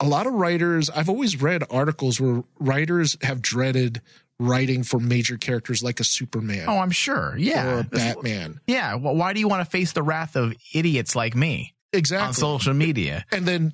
[0.00, 4.00] a lot of writers i've always read articles where writers have dreaded
[4.38, 7.34] writing for major characters like a superman oh, I'm sure.
[7.38, 8.94] Yeah, or a batman Yeah.
[8.96, 12.26] Well, why do you want to face the wrath of idiots like me Exactly.
[12.28, 13.24] on social media?
[13.32, 13.72] and then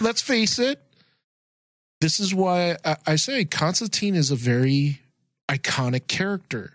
[0.00, 0.80] let's face it
[2.00, 5.00] this is why I, I say constantine is a very
[5.50, 6.72] iconic character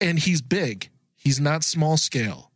[0.00, 2.49] and he's big he's not small scale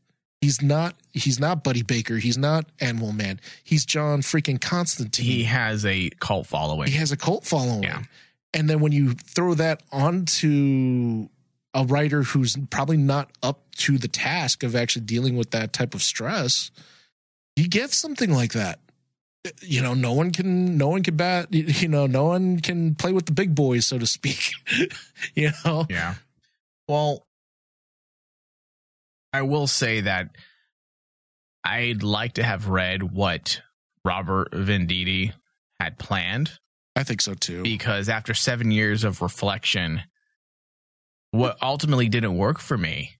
[0.45, 2.17] he's not he's not buddy baker.
[2.19, 3.41] He's not animal man.
[3.63, 5.25] He's john freaking constantine.
[5.25, 6.89] He has a cult following.
[6.91, 7.85] he has a cult following.
[7.85, 8.03] Yeah.
[8.53, 11.29] and then when you throw that onto
[11.73, 15.95] a writer who's probably not up to the task of actually dealing with that type
[15.95, 16.71] of stress
[17.57, 18.81] you get something like that.
[19.63, 23.13] You know no one can no one can bat you know no one can play
[23.13, 24.53] with the big boys so to speak.
[25.35, 25.87] You know?
[25.89, 26.15] Yeah.
[26.87, 27.27] Well,
[29.35, 30.31] I will say that
[31.65, 33.61] I'd like to have read what
[34.05, 35.33] Robert Venditti
[35.81, 36.53] had planned
[36.97, 40.01] i think so too because after seven years of reflection,
[41.33, 43.11] what ultimately didn't work for me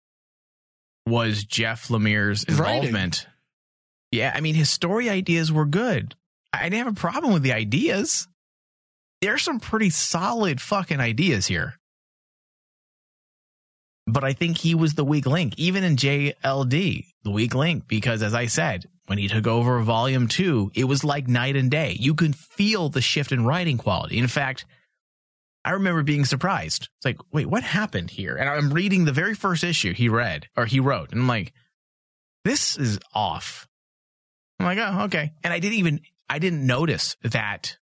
[1.07, 2.85] was Jeff Lemire's Writing.
[2.85, 3.27] involvement.
[4.13, 6.15] Yeah, I mean, his story ideas were good.
[6.53, 8.29] I didn't have a problem with the ideas.
[9.21, 11.75] There's some pretty solid fucking ideas here.
[14.07, 18.23] But I think he was the weak link, even in JLD, the weak link, because
[18.23, 21.97] as I said, when he took over volume two, it was like night and day.
[21.99, 24.19] You can feel the shift in writing quality.
[24.19, 24.67] In fact,
[25.65, 26.91] I remember being surprised.
[26.99, 28.37] It's like, wait, what happened here?
[28.37, 31.55] And I'm reading the very first issue he read or he wrote, and I'm like,
[32.45, 33.67] this is off.
[34.59, 35.33] I'm like, oh, okay.
[35.43, 37.79] And I didn't even, I didn't notice that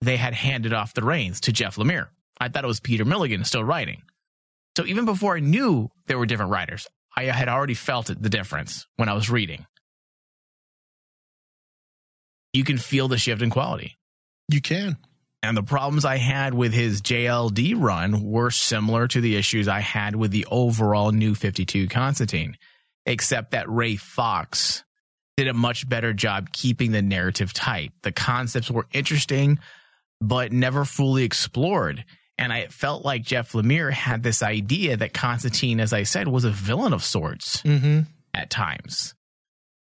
[0.00, 2.08] they had handed off the reins to Jeff Lemire.
[2.42, 4.02] I thought it was Peter Milligan still writing.
[4.76, 8.28] So even before I knew there were different writers, I had already felt it, the
[8.28, 9.64] difference when I was reading.
[12.52, 13.96] You can feel the shift in quality.
[14.48, 14.96] you can
[15.40, 19.78] And the problems I had with his JLD run were similar to the issues I
[19.78, 22.56] had with the overall new 52 Constantine,
[23.06, 24.82] except that Ray Fawkes
[25.36, 27.92] did a much better job keeping the narrative tight.
[28.02, 29.60] The concepts were interesting,
[30.20, 32.04] but never fully explored.
[32.38, 36.44] And I felt like Jeff Lemire had this idea that Constantine, as I said, was
[36.44, 38.00] a villain of sorts mm-hmm.
[38.34, 39.14] at times.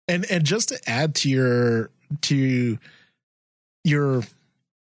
[0.07, 2.79] and and just to add to your to
[3.83, 4.23] your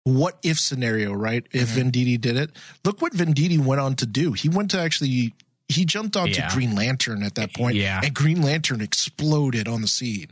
[0.04, 1.44] what if scenario, right?
[1.50, 1.90] If Mhm.
[1.90, 2.50] Venditti did it,
[2.84, 4.32] look what Venditti went on to do.
[4.34, 5.34] He went to actually
[5.68, 6.54] he jumped onto Yeah.
[6.54, 8.00] Green Lantern at that point, Yeah.
[8.04, 10.28] and Green Lantern exploded on the scene.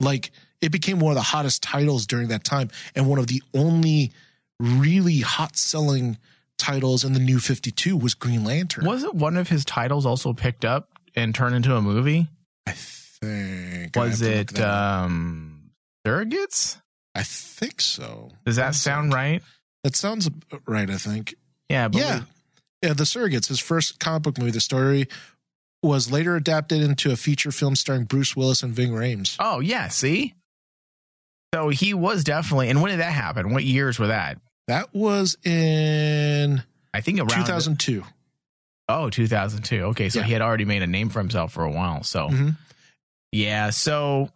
[0.00, 0.30] Like
[0.62, 4.12] it became one of the hottest titles during that time, and one of the only
[4.58, 6.16] really hot selling
[6.62, 8.84] titles in the new 52 was Green Lantern.
[8.84, 12.28] Wasn't one of his titles also picked up and turned into a movie?
[12.66, 13.94] I think.
[13.96, 15.70] Was look it um
[16.06, 16.78] Surrogates?
[17.14, 18.30] I think so.
[18.46, 19.42] Does that sound right?
[19.84, 20.30] That sounds
[20.66, 21.34] right, I think.
[21.68, 22.22] Yeah, but Yeah.
[22.82, 24.50] Yeah, The Surrogates, his first comic book movie.
[24.50, 25.06] The story
[25.84, 29.36] was later adapted into a feature film starring Bruce Willis and Ving Rhames.
[29.38, 30.34] Oh yeah, see?
[31.54, 33.52] So he was definitely and when did that happen?
[33.52, 34.38] What years were that?
[34.68, 36.62] That was in
[36.94, 38.04] I think around 2002.
[38.88, 39.76] Oh, 2002.
[39.86, 40.26] Okay, so Yeah.
[40.26, 42.02] he had already made a name for himself for a while.
[42.04, 42.56] So, Mhm.
[43.32, 44.30] yeah, so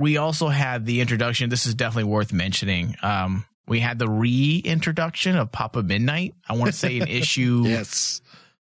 [0.00, 1.48] we also had the introduction.
[1.50, 2.96] This is definitely worth mentioning.
[3.02, 6.34] Um, we had the reintroduction of Papa Midnight.
[6.48, 8.20] I want to say in issue Yes,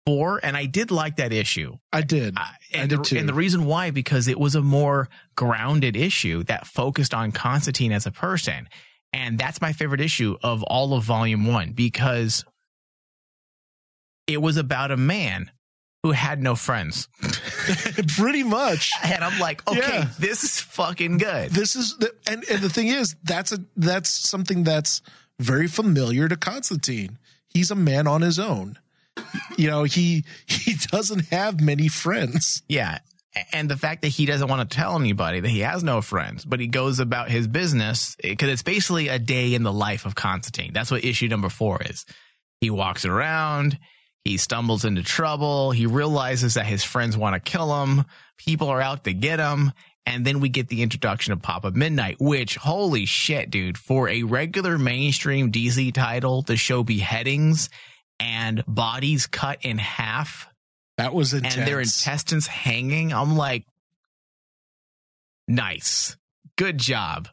[0.06, 1.76] four, and I did like that issue.
[1.92, 2.36] I did.
[2.36, 3.18] Uh, I and, did the, too.
[3.18, 7.92] and the reason why, because it was a more grounded issue that focused on Constantine
[7.92, 8.68] as a person.
[9.12, 12.44] And that's my favorite issue of all of volume one because
[14.26, 15.50] it was about a man
[16.02, 17.08] who had no friends.
[18.16, 18.92] Pretty much.
[19.02, 20.08] And I'm like, okay, Yeah.
[20.18, 21.50] this is fucking good.
[21.50, 25.02] This is the and, and the thing is that's a that's something that's
[25.40, 27.18] very familiar to Constantine.
[27.48, 28.78] He's a man on his own.
[29.56, 32.62] You know, he he doesn't have many friends.
[32.68, 32.98] Yeah.
[33.52, 36.44] And the fact that he doesn't want to tell anybody that he has no friends,
[36.44, 40.04] but he goes about his business eh, because it's basically a day in the life
[40.04, 40.72] of Constantine.
[40.72, 42.04] That's what issue number four is.
[42.60, 43.78] He walks around,
[44.24, 48.04] he stumbles into trouble, he realizes that his friends want to kill him,
[48.36, 49.72] people are out to get him.
[50.06, 54.22] And then we get the introduction of Papa Midnight, which, holy shit, dude, for a
[54.24, 57.68] regular mainstream DC title to show beheadings
[58.20, 60.46] and bodies cut in half
[60.98, 61.56] That was intense.
[61.56, 63.12] and their intestines hanging.
[63.12, 63.64] I'm like,
[65.48, 66.16] nice.
[66.56, 67.28] Good job.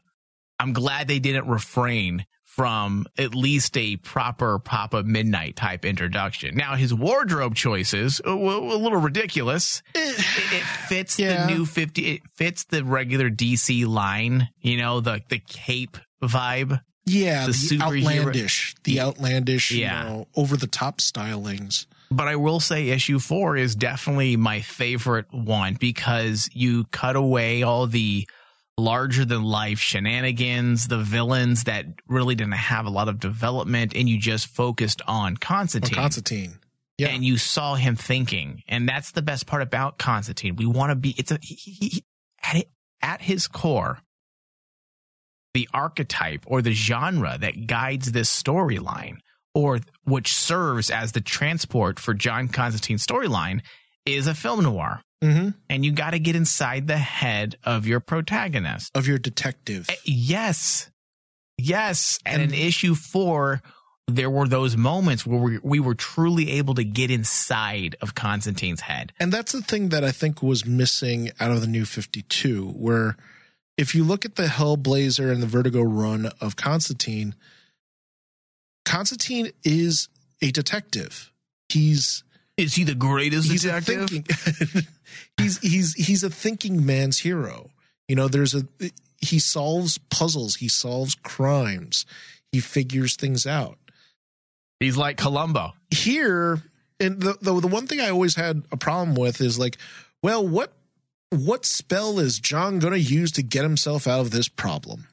[0.58, 6.56] I'm glad they didn't refrain from at least a proper Papa Midnight type introduction.
[6.56, 9.82] Now, his wardrobe choices, uh, a, a little ridiculous.
[9.94, 10.00] Eh.
[10.00, 11.46] It, it fits Yeah.
[11.46, 16.80] the new 50, it fits the regular DC line, you know, the, the cape vibe.
[17.08, 20.02] Yeah, the the, outlandish, the outlandish, Yeah.
[20.04, 21.86] you know, over the top stylings.
[22.10, 27.62] But I will say issue four is definitely my favorite one because you cut away
[27.62, 28.26] all the
[28.78, 34.08] larger than life shenanigans, the villains that really didn't have a lot of development, and
[34.08, 35.94] you just focused on On Constantine.
[35.96, 36.58] Constantine.
[36.96, 37.08] Yeah.
[37.08, 38.62] And you saw him thinking.
[38.68, 40.56] And that's the best part about Constantine.
[40.56, 42.04] We want to be, it's a, he, he, he-
[42.42, 42.70] at, it,
[43.02, 43.98] at his core,
[45.54, 49.16] the archetype or the genre that guides this storyline
[49.54, 53.62] or which serves as the transport for John Constantine's storyline
[54.06, 55.00] is a film noir.
[55.22, 58.90] hmm And you got to get inside the head of your protagonist.
[58.96, 59.86] Of your detective.
[59.90, 60.90] Eh, Yes.
[61.56, 62.18] Yes.
[62.24, 63.62] And, And- in issue four,
[64.06, 68.80] there were those moments where we, we were truly able to get inside of Constantine's
[68.82, 69.12] head.
[69.20, 73.16] And that's the thing that I think was missing out of the new 52, where
[73.78, 77.34] if you look at the Hellblazer and the Vertigo run of Constantine,
[78.84, 80.08] Constantine is
[80.42, 81.30] a detective.
[81.68, 82.24] He's
[82.56, 84.26] Is he the greatest he's a thinking
[85.38, 87.70] he's he's he's a thinking man's hero.
[88.08, 88.66] You know, there's a
[89.20, 92.04] he solves puzzles, he solves crimes,
[92.50, 93.78] he figures things out.
[94.80, 95.74] He's like Columbo.
[95.90, 96.62] here
[96.98, 99.76] and the, the the one thing I always had a problem with is like,
[100.20, 100.72] well, what
[101.30, 105.08] what spell is John going to use to get himself out of this problem?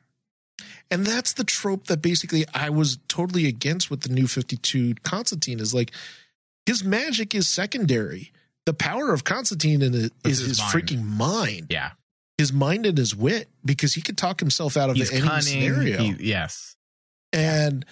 [0.92, 5.60] And that's the trope that basically I was totally against with the new 52 Constantine
[5.60, 5.92] is like
[6.66, 8.32] his magic is secondary.
[8.66, 10.72] The power of Constantine is his his mind.
[10.72, 11.92] freaking mind, Yeah.
[12.38, 15.42] his mind and his wit, because he could talk himself out of He's any cunning.
[15.44, 16.76] scenario He- yes.
[17.34, 17.86] and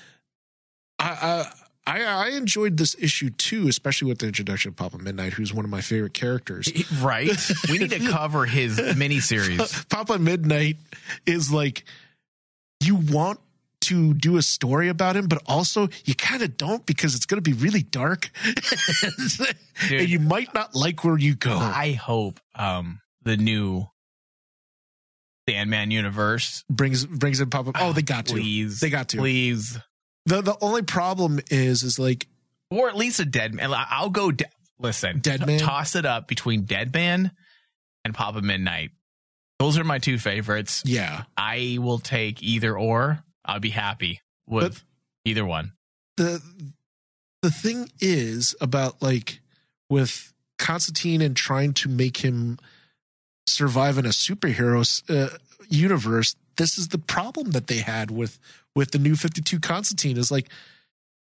[0.99, 1.51] I,
[1.86, 5.65] I I enjoyed this issue too, especially with the introduction of Papa Midnight, who's one
[5.65, 6.71] of my favorite characters.
[7.01, 7.29] Right.
[7.69, 9.89] we need to cover his miniseries.
[9.89, 10.77] Papa Midnight
[11.25, 11.84] is like
[12.79, 13.39] you want
[13.81, 17.38] to do a story about him, but also you kind of don't because it's going
[17.38, 18.29] to be really dark,
[19.91, 21.57] and you might not like where you go.
[21.57, 23.88] I hope um the new
[25.49, 26.63] Sandman universe.
[26.69, 27.73] brings brings in Papa.
[27.75, 28.34] Oh, they got to.
[28.34, 28.79] Please.
[28.79, 29.17] They got to.
[29.17, 29.77] Please.
[30.26, 32.28] The the only problem is is like
[32.69, 33.71] Or at least a dead man.
[33.74, 34.45] I'll go de-
[34.80, 35.19] listen.
[35.19, 35.59] Deadman?
[35.59, 37.32] Toss it up between Deadman
[38.05, 38.91] and Papa Midnight.
[39.59, 40.82] Those are my two favorites.
[40.86, 41.24] yeah.
[41.38, 43.24] I will take either or.
[43.45, 44.84] I'll be happy with But-
[45.26, 45.74] either one.
[46.17, 46.41] the
[47.41, 49.41] the thing is about like
[49.89, 52.57] with Constantine and trying to make him
[53.47, 58.39] survive in a superhero uh, universe, this is the problem that they had with
[58.76, 60.49] with the new 52 Constantine is like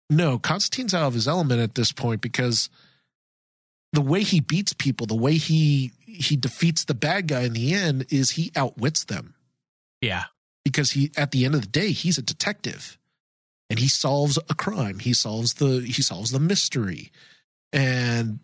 [0.09, 2.71] no, Constantine's out of his element at this point because
[3.93, 7.75] the way he beats people, the way he he defeats the bad guy in the
[7.75, 9.35] end is he outwits them.
[10.01, 10.25] Yeah.
[10.65, 12.99] because he at the end of the day he's a detective
[13.71, 14.99] and he solves a crime.
[14.99, 17.11] He solves the he solves the mystery.
[17.73, 18.41] And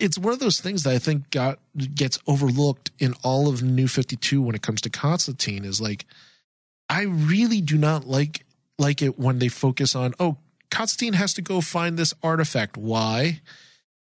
[0.00, 1.58] it's one of those things that i think got
[1.94, 6.06] gets overlooked in all of new 52 when it comes to constantine is like
[6.88, 8.44] i really do not like
[8.78, 10.36] like it when they focus on oh
[10.70, 12.76] constantine has to go find this artifact.
[12.76, 13.40] Why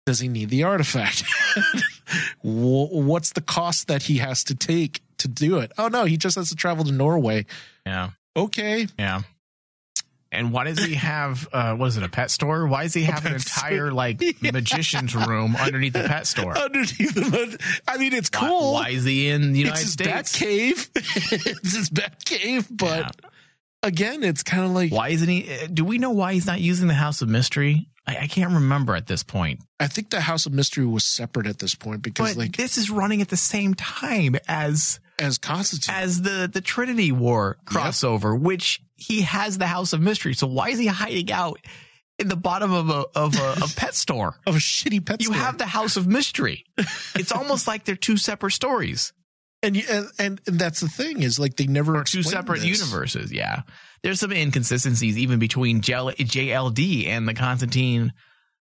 [0.06, 1.24] does he need the artifact?
[2.42, 5.72] What's the cost that he has to take to do it?
[5.78, 7.46] Oh no he just has to travel to norway.
[7.86, 8.10] Yeah.
[8.36, 8.86] okay.
[8.98, 9.22] Yeah.
[10.34, 12.66] And why does he have uh what is it, a pet store?
[12.66, 16.56] Why does he have an entire like magician's room underneath the pet store?
[16.56, 18.72] underneath the I mean, it's Why- cool.
[18.74, 20.10] Why, is he in the United it's his States?
[20.10, 20.90] bat cave.
[20.94, 23.28] it's his bat cave, but Yeah.
[23.82, 25.48] again, it's kind of like Why isn't he?
[25.52, 27.88] uh, Do we know why he's not using the House of Mystery?
[28.06, 29.60] I, I can't remember at this point.
[29.78, 32.76] I think the House of Mystery was separate at this point because, But like, this
[32.78, 38.36] is running at the same time as as Constantine, as the the Trinity War crossover,
[38.38, 40.34] which he has the House of Mystery.
[40.34, 41.58] So why is he hiding out
[42.18, 44.36] in the bottom of a of a, a pet store?
[44.46, 45.32] of a shitty pet store.
[45.32, 45.46] You store.
[45.46, 46.64] have the House of Mystery.
[47.14, 49.12] It's almost like they're two separate stories
[49.62, 52.80] and, you, and and that's the thing is like they never or two separate this.
[52.80, 53.32] universes.
[53.32, 53.62] Yeah,
[54.02, 58.12] there's some inconsistencies even between JLD and the Constantine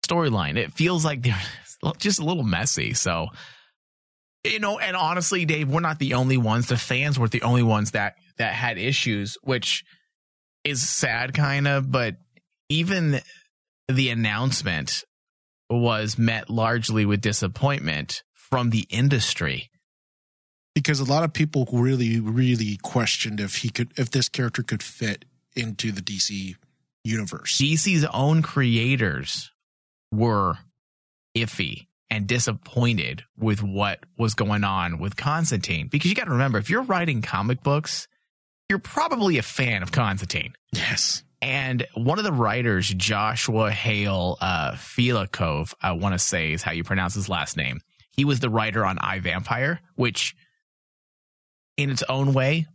[0.07, 0.57] storyline.
[0.57, 1.41] It feels like they're
[1.99, 2.93] just a little messy.
[2.93, 3.29] So,
[4.45, 6.67] you know, and honestly, Dave, we're not the only ones.
[6.67, 9.85] The fans weren't the only ones that that had issues, which
[10.65, 11.91] is sad, kind of.
[11.91, 12.17] But
[12.69, 13.21] even
[13.89, 15.05] the announcement
[15.69, 19.71] was met largely with disappointment from the industry.
[20.75, 24.83] because a lot of people really, really questioned if he could, if this character could
[24.83, 26.57] fit into the DC
[27.05, 27.59] universe.
[27.59, 29.51] DC's own creators
[30.11, 30.55] were
[31.37, 35.89] iffy and disappointed with what was going on with Constantine.
[35.89, 38.07] Because you got to remember, if you're writing comic books,
[38.73, 40.55] you're probably a fan of Constantine.
[40.73, 46.63] Yes, And one of the writers, Joshua Hale uh, Fialkov, I want to say is
[46.63, 47.83] how you pronounce his last name.
[48.13, 50.35] He was the writer on I Vampire, which,
[51.77, 52.67] in its own way,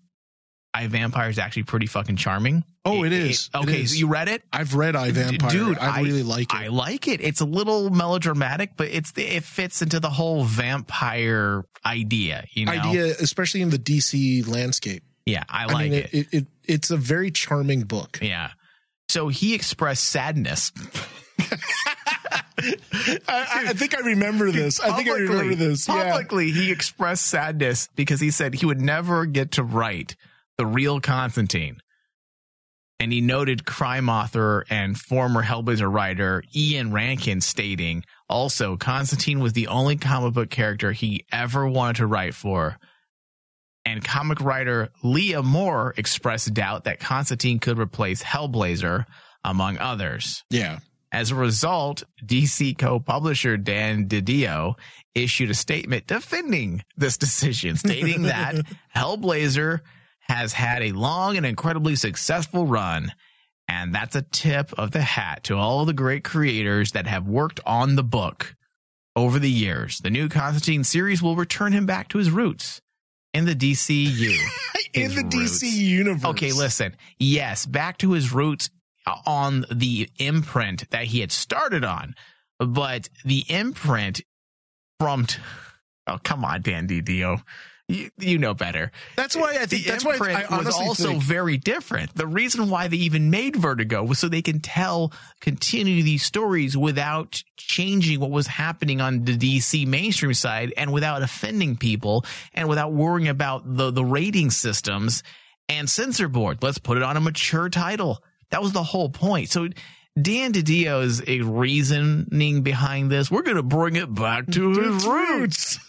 [0.71, 2.63] I Vampire is actually pretty fucking charming.
[2.85, 3.49] Oh, it is.
[3.51, 3.93] It okay, is.
[3.93, 4.43] so you read it?
[4.53, 5.49] I've read I Vampire.
[5.49, 6.55] dude, I, I- really like it.
[6.55, 7.21] I like it.
[7.21, 12.45] It's a little melodramatic, but it's the, it fits into the whole vampire idea.
[12.51, 15.01] You know, Idea, especially in the DC landscape.
[15.27, 16.13] Yeah, I I, like mean, it.
[16.13, 18.19] it, it, it's a very charming book.
[18.21, 18.51] Yeah.
[19.09, 20.71] So he expressed sadness.
[22.59, 24.79] I, I think I remember this.
[24.79, 25.87] I think I remember Publicly- this.
[25.87, 26.11] Yeah.
[26.11, 30.15] Publicly, he expressed sadness because he said he would never get to write
[30.57, 31.77] the real Constantine.
[32.99, 39.53] And he noted crime author and former Hellblazer writer Ian Rankin stating, also, Constantine was
[39.53, 42.77] the only comic book character he ever wanted to write for.
[43.87, 49.05] And comic writer Leah Moore expressed doubt that Constantine could replace Hellblazer,
[49.45, 50.43] among others.
[50.49, 50.79] Yeah.
[51.09, 54.75] As a result, DC co-publisher Dan DiDio
[55.15, 58.55] issued a statement defending this decision, stating that
[58.93, 59.79] Hellblazer
[60.19, 63.13] has had a long and incredibly successful run.
[63.69, 67.61] And that's a tip of the hat to all the great creators that have worked
[67.65, 68.53] on the book
[69.15, 69.99] over the years.
[69.99, 72.81] The new Constantine series will return him back to his roots
[73.37, 74.35] in the DCU.
[74.93, 75.63] In the roots.
[75.63, 76.25] DC universe.
[76.31, 76.95] Okay, listen.
[77.19, 78.71] Yes, back to his roots
[79.27, 82.15] on the imprint that he had started on,
[82.57, 84.21] but the imprint
[84.99, 85.25] from.
[85.27, 85.39] T-
[86.07, 87.41] oh, come on, Dan Dio.
[87.89, 88.91] You, you know better.
[89.15, 92.13] That's why I think The that's why I was also think, very different.
[92.15, 96.75] The reason why they even made Vertigo was so they can tell, continue these stories
[96.75, 102.67] without changing what was happening on the DC mainstream side and without offending people and
[102.67, 105.23] without worrying about the, the rating systems
[105.69, 106.61] and censor board.
[106.61, 108.21] Let's put it on a mature title.
[108.49, 109.49] That was the whole point.
[109.49, 109.69] So
[110.21, 113.31] Dan DiDio's a reasoning behind this.
[113.31, 115.79] We're going to bring it back to his roots.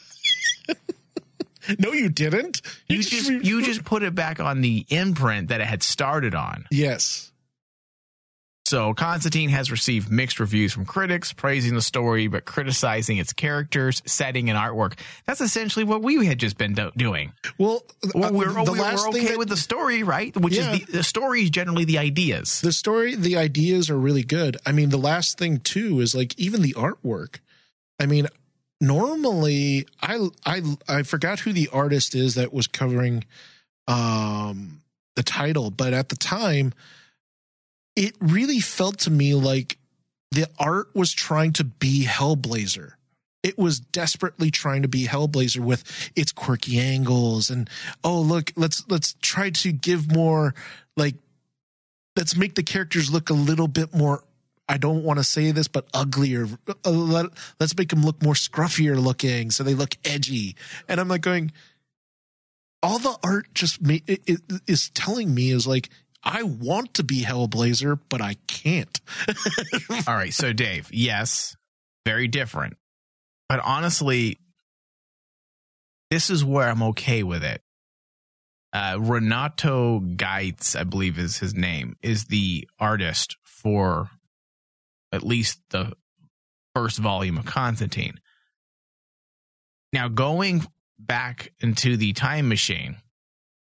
[1.79, 2.63] no, you didn't.
[2.89, 6.35] You just re- you just put it back on the imprint that it had started
[6.35, 6.67] on.
[6.71, 7.31] yes.
[8.67, 14.03] So Constantine has received mixed reviews from critics, praising the story but criticizing its characters,
[14.05, 14.99] setting, and artwork.
[15.25, 17.33] That's essentially what we had just been do- doing.
[17.57, 17.83] Well,
[18.15, 20.37] Well, uh, we're, the we're, last we're thing okay that- with the story, right?
[20.37, 20.71] Which Yeah.
[20.75, 22.61] is the, the story is generally the ideas.
[22.61, 24.59] the story, the ideas are really good.
[24.67, 27.37] I mean, the last thing too is like even the artwork.
[27.99, 28.27] I mean,
[28.81, 33.25] normally I I I forgot who the artist is that was covering
[33.87, 34.83] um
[35.17, 36.73] the title, but at the time
[37.97, 39.79] it really felt to me like
[40.31, 42.93] the art was trying to be Hellblazer.
[43.43, 47.69] It was desperately trying to be Hellblazer with its quirky angles and
[48.05, 50.55] oh look, let's let's try to give more
[50.97, 51.17] like
[52.17, 54.23] let's make the characters look a little bit more
[54.69, 56.47] I don't want to say this, but uglier.
[56.85, 57.27] Uh, let,
[57.61, 60.57] us make them look more scruffier looking, so they look edgy.
[60.89, 61.53] And I'm like going,
[62.83, 65.89] all the art just ma- it, it is telling me is like
[66.23, 69.01] I want to be Hellblazer, but I can't.
[70.07, 71.57] all right, so Dave, yes,
[72.05, 72.77] very different,
[73.49, 74.39] but honestly,
[76.11, 77.63] this is where I'm okay with it.
[78.73, 84.11] Uh, Renato Guedes, I believe is his name, is the artist for
[85.13, 85.93] at least the
[86.75, 88.21] first volume of Constantine.
[89.93, 90.67] Now, going
[90.99, 92.97] back into the time machine,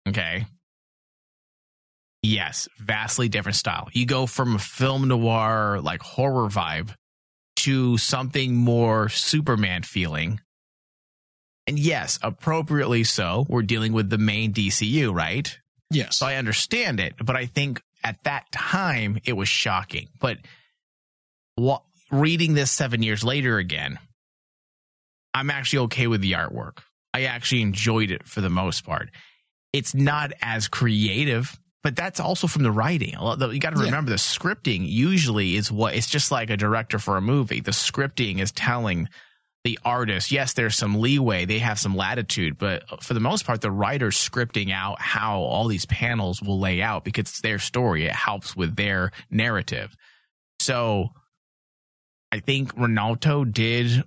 [0.08, 0.46] okay,
[2.22, 3.90] yes, vastly different style.
[3.94, 6.94] You go from a film noir, like horror vibe,
[7.58, 10.42] to something more Superman feeling.
[11.66, 15.58] And yes, appropriately so, we're dealing with the main DCU, right?
[15.90, 16.18] Yes.
[16.18, 20.08] So I understand it, but I think at that time it was shocking.
[20.20, 20.38] But
[22.12, 24.00] reading this seven years later again,
[25.34, 26.80] I'm actually okay with the artwork.
[27.14, 29.10] I actually enjoyed it for the most part.
[29.74, 33.12] It's not as creative, but that's also from the writing.
[33.12, 34.16] You got to remember yeah.
[34.16, 37.60] the scripting usually is what it's just like a director for a movie.
[37.60, 39.10] The scripting is telling
[39.64, 43.62] the artist, yes, there's some leeway, they have some latitude, but for the most part,
[43.62, 48.06] the writer's scripting out how all these panels will lay out because it's their story.
[48.06, 49.96] It helps with their narrative.
[50.60, 51.10] So
[52.32, 54.04] I think Ronaldo did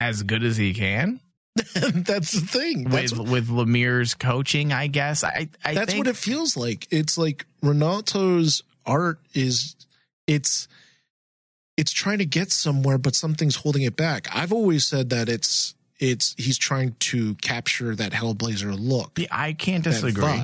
[0.00, 1.20] as good as he can.
[1.74, 2.84] that's the thing.
[2.84, 5.24] That's with what, with Lemire's coaching, I guess.
[5.24, 6.86] I, I that's think, what it feels like.
[6.90, 9.74] It's like Ronaldo's art is
[10.26, 10.68] it's
[11.76, 14.28] it's trying to get somewhere, but something's holding it back.
[14.34, 19.18] I've always said that it's it's he's trying to capture that Hellblazer look.
[19.18, 20.42] Yeah, I can't disagree.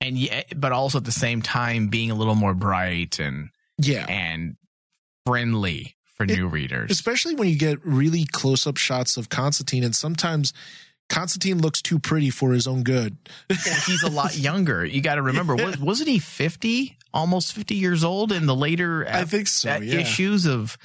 [0.00, 4.06] And yeah, but also at the same time being a little more bright and yeah,
[4.08, 4.56] and
[5.26, 6.90] friendly for it, new readers.
[6.90, 10.52] Especially when you get really close up shots of Constantine, and sometimes
[11.08, 13.16] Constantine looks too pretty for his own good.
[13.50, 14.84] well, he's a lot younger.
[14.84, 15.66] You got to remember, yeah.
[15.66, 20.00] was, wasn't he 50, almost 50 years old in the later I think so, yeah.
[20.00, 20.78] issues of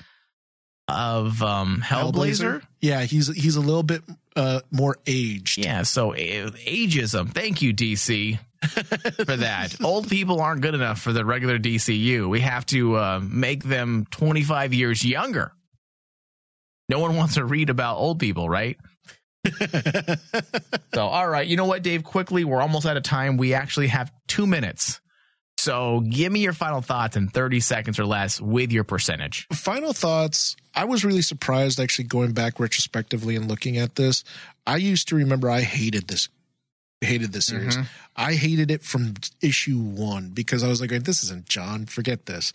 [0.88, 2.12] of um, Hellblazer?
[2.12, 2.62] Hellblazer?
[2.82, 4.02] Yeah, he's he's a little bit
[4.36, 5.60] uh, more aged.
[5.60, 7.32] Yeah, so ageism.
[7.32, 8.40] Thank you, DC
[9.26, 9.76] for that.
[9.84, 12.30] Old people aren't good enough for the regular DCU.
[12.30, 15.53] We have to uh, make them 25 years younger.
[16.89, 18.78] No one wants to read about old people, right?
[20.93, 21.47] so, all right.
[21.47, 22.03] You know what, Dave?
[22.03, 23.38] Quickly, we're almost out of time.
[23.38, 24.99] We actually have two minutes.
[25.57, 29.47] So, give me your final thoughts in 30 seconds or less with your percentage.
[29.53, 30.55] Final thoughts.
[30.74, 34.24] I was really surprised actually going back retrospectively and looking at this.
[34.66, 36.30] I used to remember I hated this
[37.02, 37.78] hated this series.
[37.78, 37.88] Mm-hmm.
[38.16, 41.86] I hated it from issue one because I was like, this isn't John.
[41.86, 42.52] Forget this.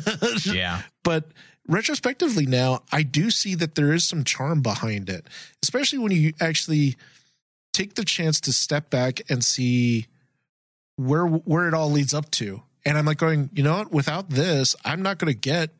[0.46, 0.82] yeah.
[1.02, 1.28] But
[1.68, 5.26] retrospectively now, I do see that there is some charm behind it,
[5.62, 6.96] especially when you actually
[7.72, 10.06] take the chance to step back and see
[10.96, 12.62] where where it all leads up to.
[12.84, 13.92] And I'm like going, you know what?
[13.92, 15.70] Without this, I'm not going to get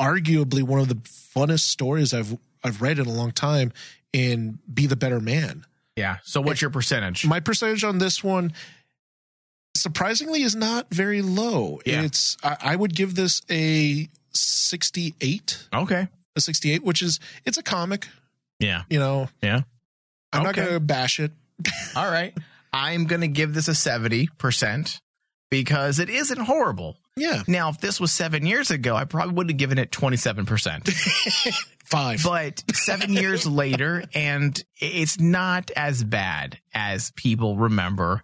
[0.00, 3.72] arguably one of the funnest stories I've I've read in a long time
[4.12, 5.66] in Be the Better Man.
[5.96, 6.18] Yeah.
[6.24, 7.26] So what's your percentage?
[7.26, 8.52] My percentage on this one
[9.76, 11.80] surprisingly is not very low.
[11.86, 12.02] Yeah.
[12.02, 15.68] It's I, I would give this a 68.
[15.72, 16.08] Okay.
[16.36, 18.08] A 68, which is it's a comic.
[18.58, 18.82] Yeah.
[18.90, 19.28] You know.
[19.42, 19.62] Yeah.
[20.32, 20.46] I'm okay.
[20.46, 21.32] not going to bash it.
[21.96, 22.36] All right.
[22.72, 24.98] I'm going to give this a 70%
[25.50, 26.96] because it isn't horrible.
[27.16, 27.44] Yeah.
[27.46, 31.64] Now, if this was seven years ago, I probably would have given it 27%.
[31.84, 32.22] Five.
[32.24, 38.22] But seven years later, and it's not as bad as people remember.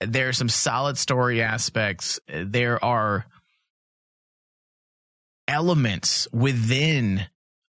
[0.00, 2.20] There are some solid story aspects.
[2.28, 3.26] There are
[5.48, 7.26] elements within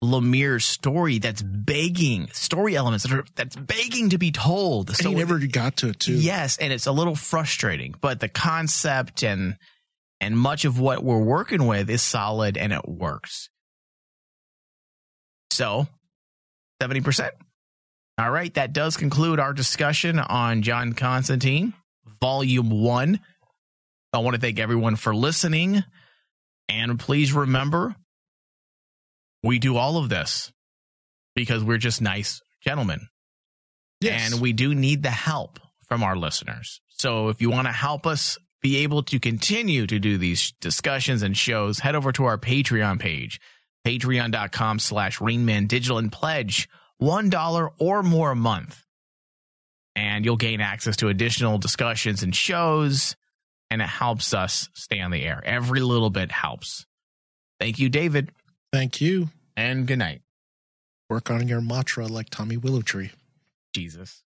[0.04, 4.90] Lemire's story that's begging story elements that are that's begging to be told.
[4.90, 6.16] And so he never got to it too.
[6.16, 9.58] Yes, and it's a little frustrating, but the concept and
[10.20, 13.50] and much of what we're working with is solid and it works.
[15.54, 15.88] So,
[16.82, 17.30] 70%.
[18.18, 21.74] All right, that does conclude our discussion on John Constantine,
[22.22, 23.20] Volume 1.
[24.14, 25.84] I want to thank everyone for listening.
[26.70, 27.96] And please remember,
[29.42, 30.52] we do all of this
[31.36, 33.08] because we're just nice gentlemen.
[34.00, 34.32] Yes.
[34.32, 36.82] And we do need the help from our listeners.
[36.90, 41.22] So if you want to help us be able to continue to do these discussions
[41.22, 43.40] and shows, head over to our Patreon page,
[43.86, 46.70] patreon.com slash Rainman Digital and pledge
[47.02, 48.84] $1 or more a month.
[49.96, 53.16] And you'll gain access to additional discussions and shows,
[53.70, 55.42] and it helps us stay on the air.
[55.46, 56.86] Every little bit helps.
[57.60, 58.32] Thank you, David,
[58.72, 59.30] Thank you.
[59.56, 60.22] and good night.
[61.10, 63.12] Work on your mantra like Tommy Willowtree.
[63.76, 64.24] Jesus.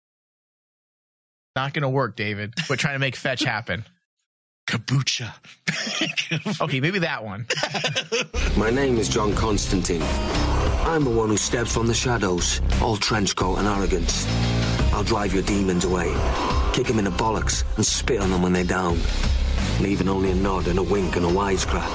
[1.56, 2.54] Not going to work, David.
[2.70, 3.84] We're trying to make fetch happen.
[4.70, 5.32] Kabucha.
[6.60, 7.46] Okay, maybe that one.
[8.56, 10.02] My name is John Constantine.
[10.02, 14.26] I'm the one who steps from the shadows, all trench coat and arrogance.
[14.92, 16.14] I'll drive your demons away,
[16.72, 19.00] kick them in the bollocks, and spit on them when they're down,
[19.80, 21.90] leaving only a nod and a wink and a wisecrack.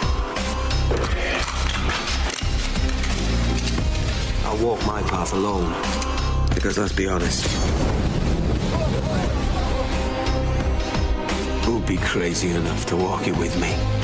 [4.46, 5.74] I'll walk my path alone,
[6.54, 7.46] because let's be honest,
[11.66, 13.95] who'd be crazy enough to walk it with me?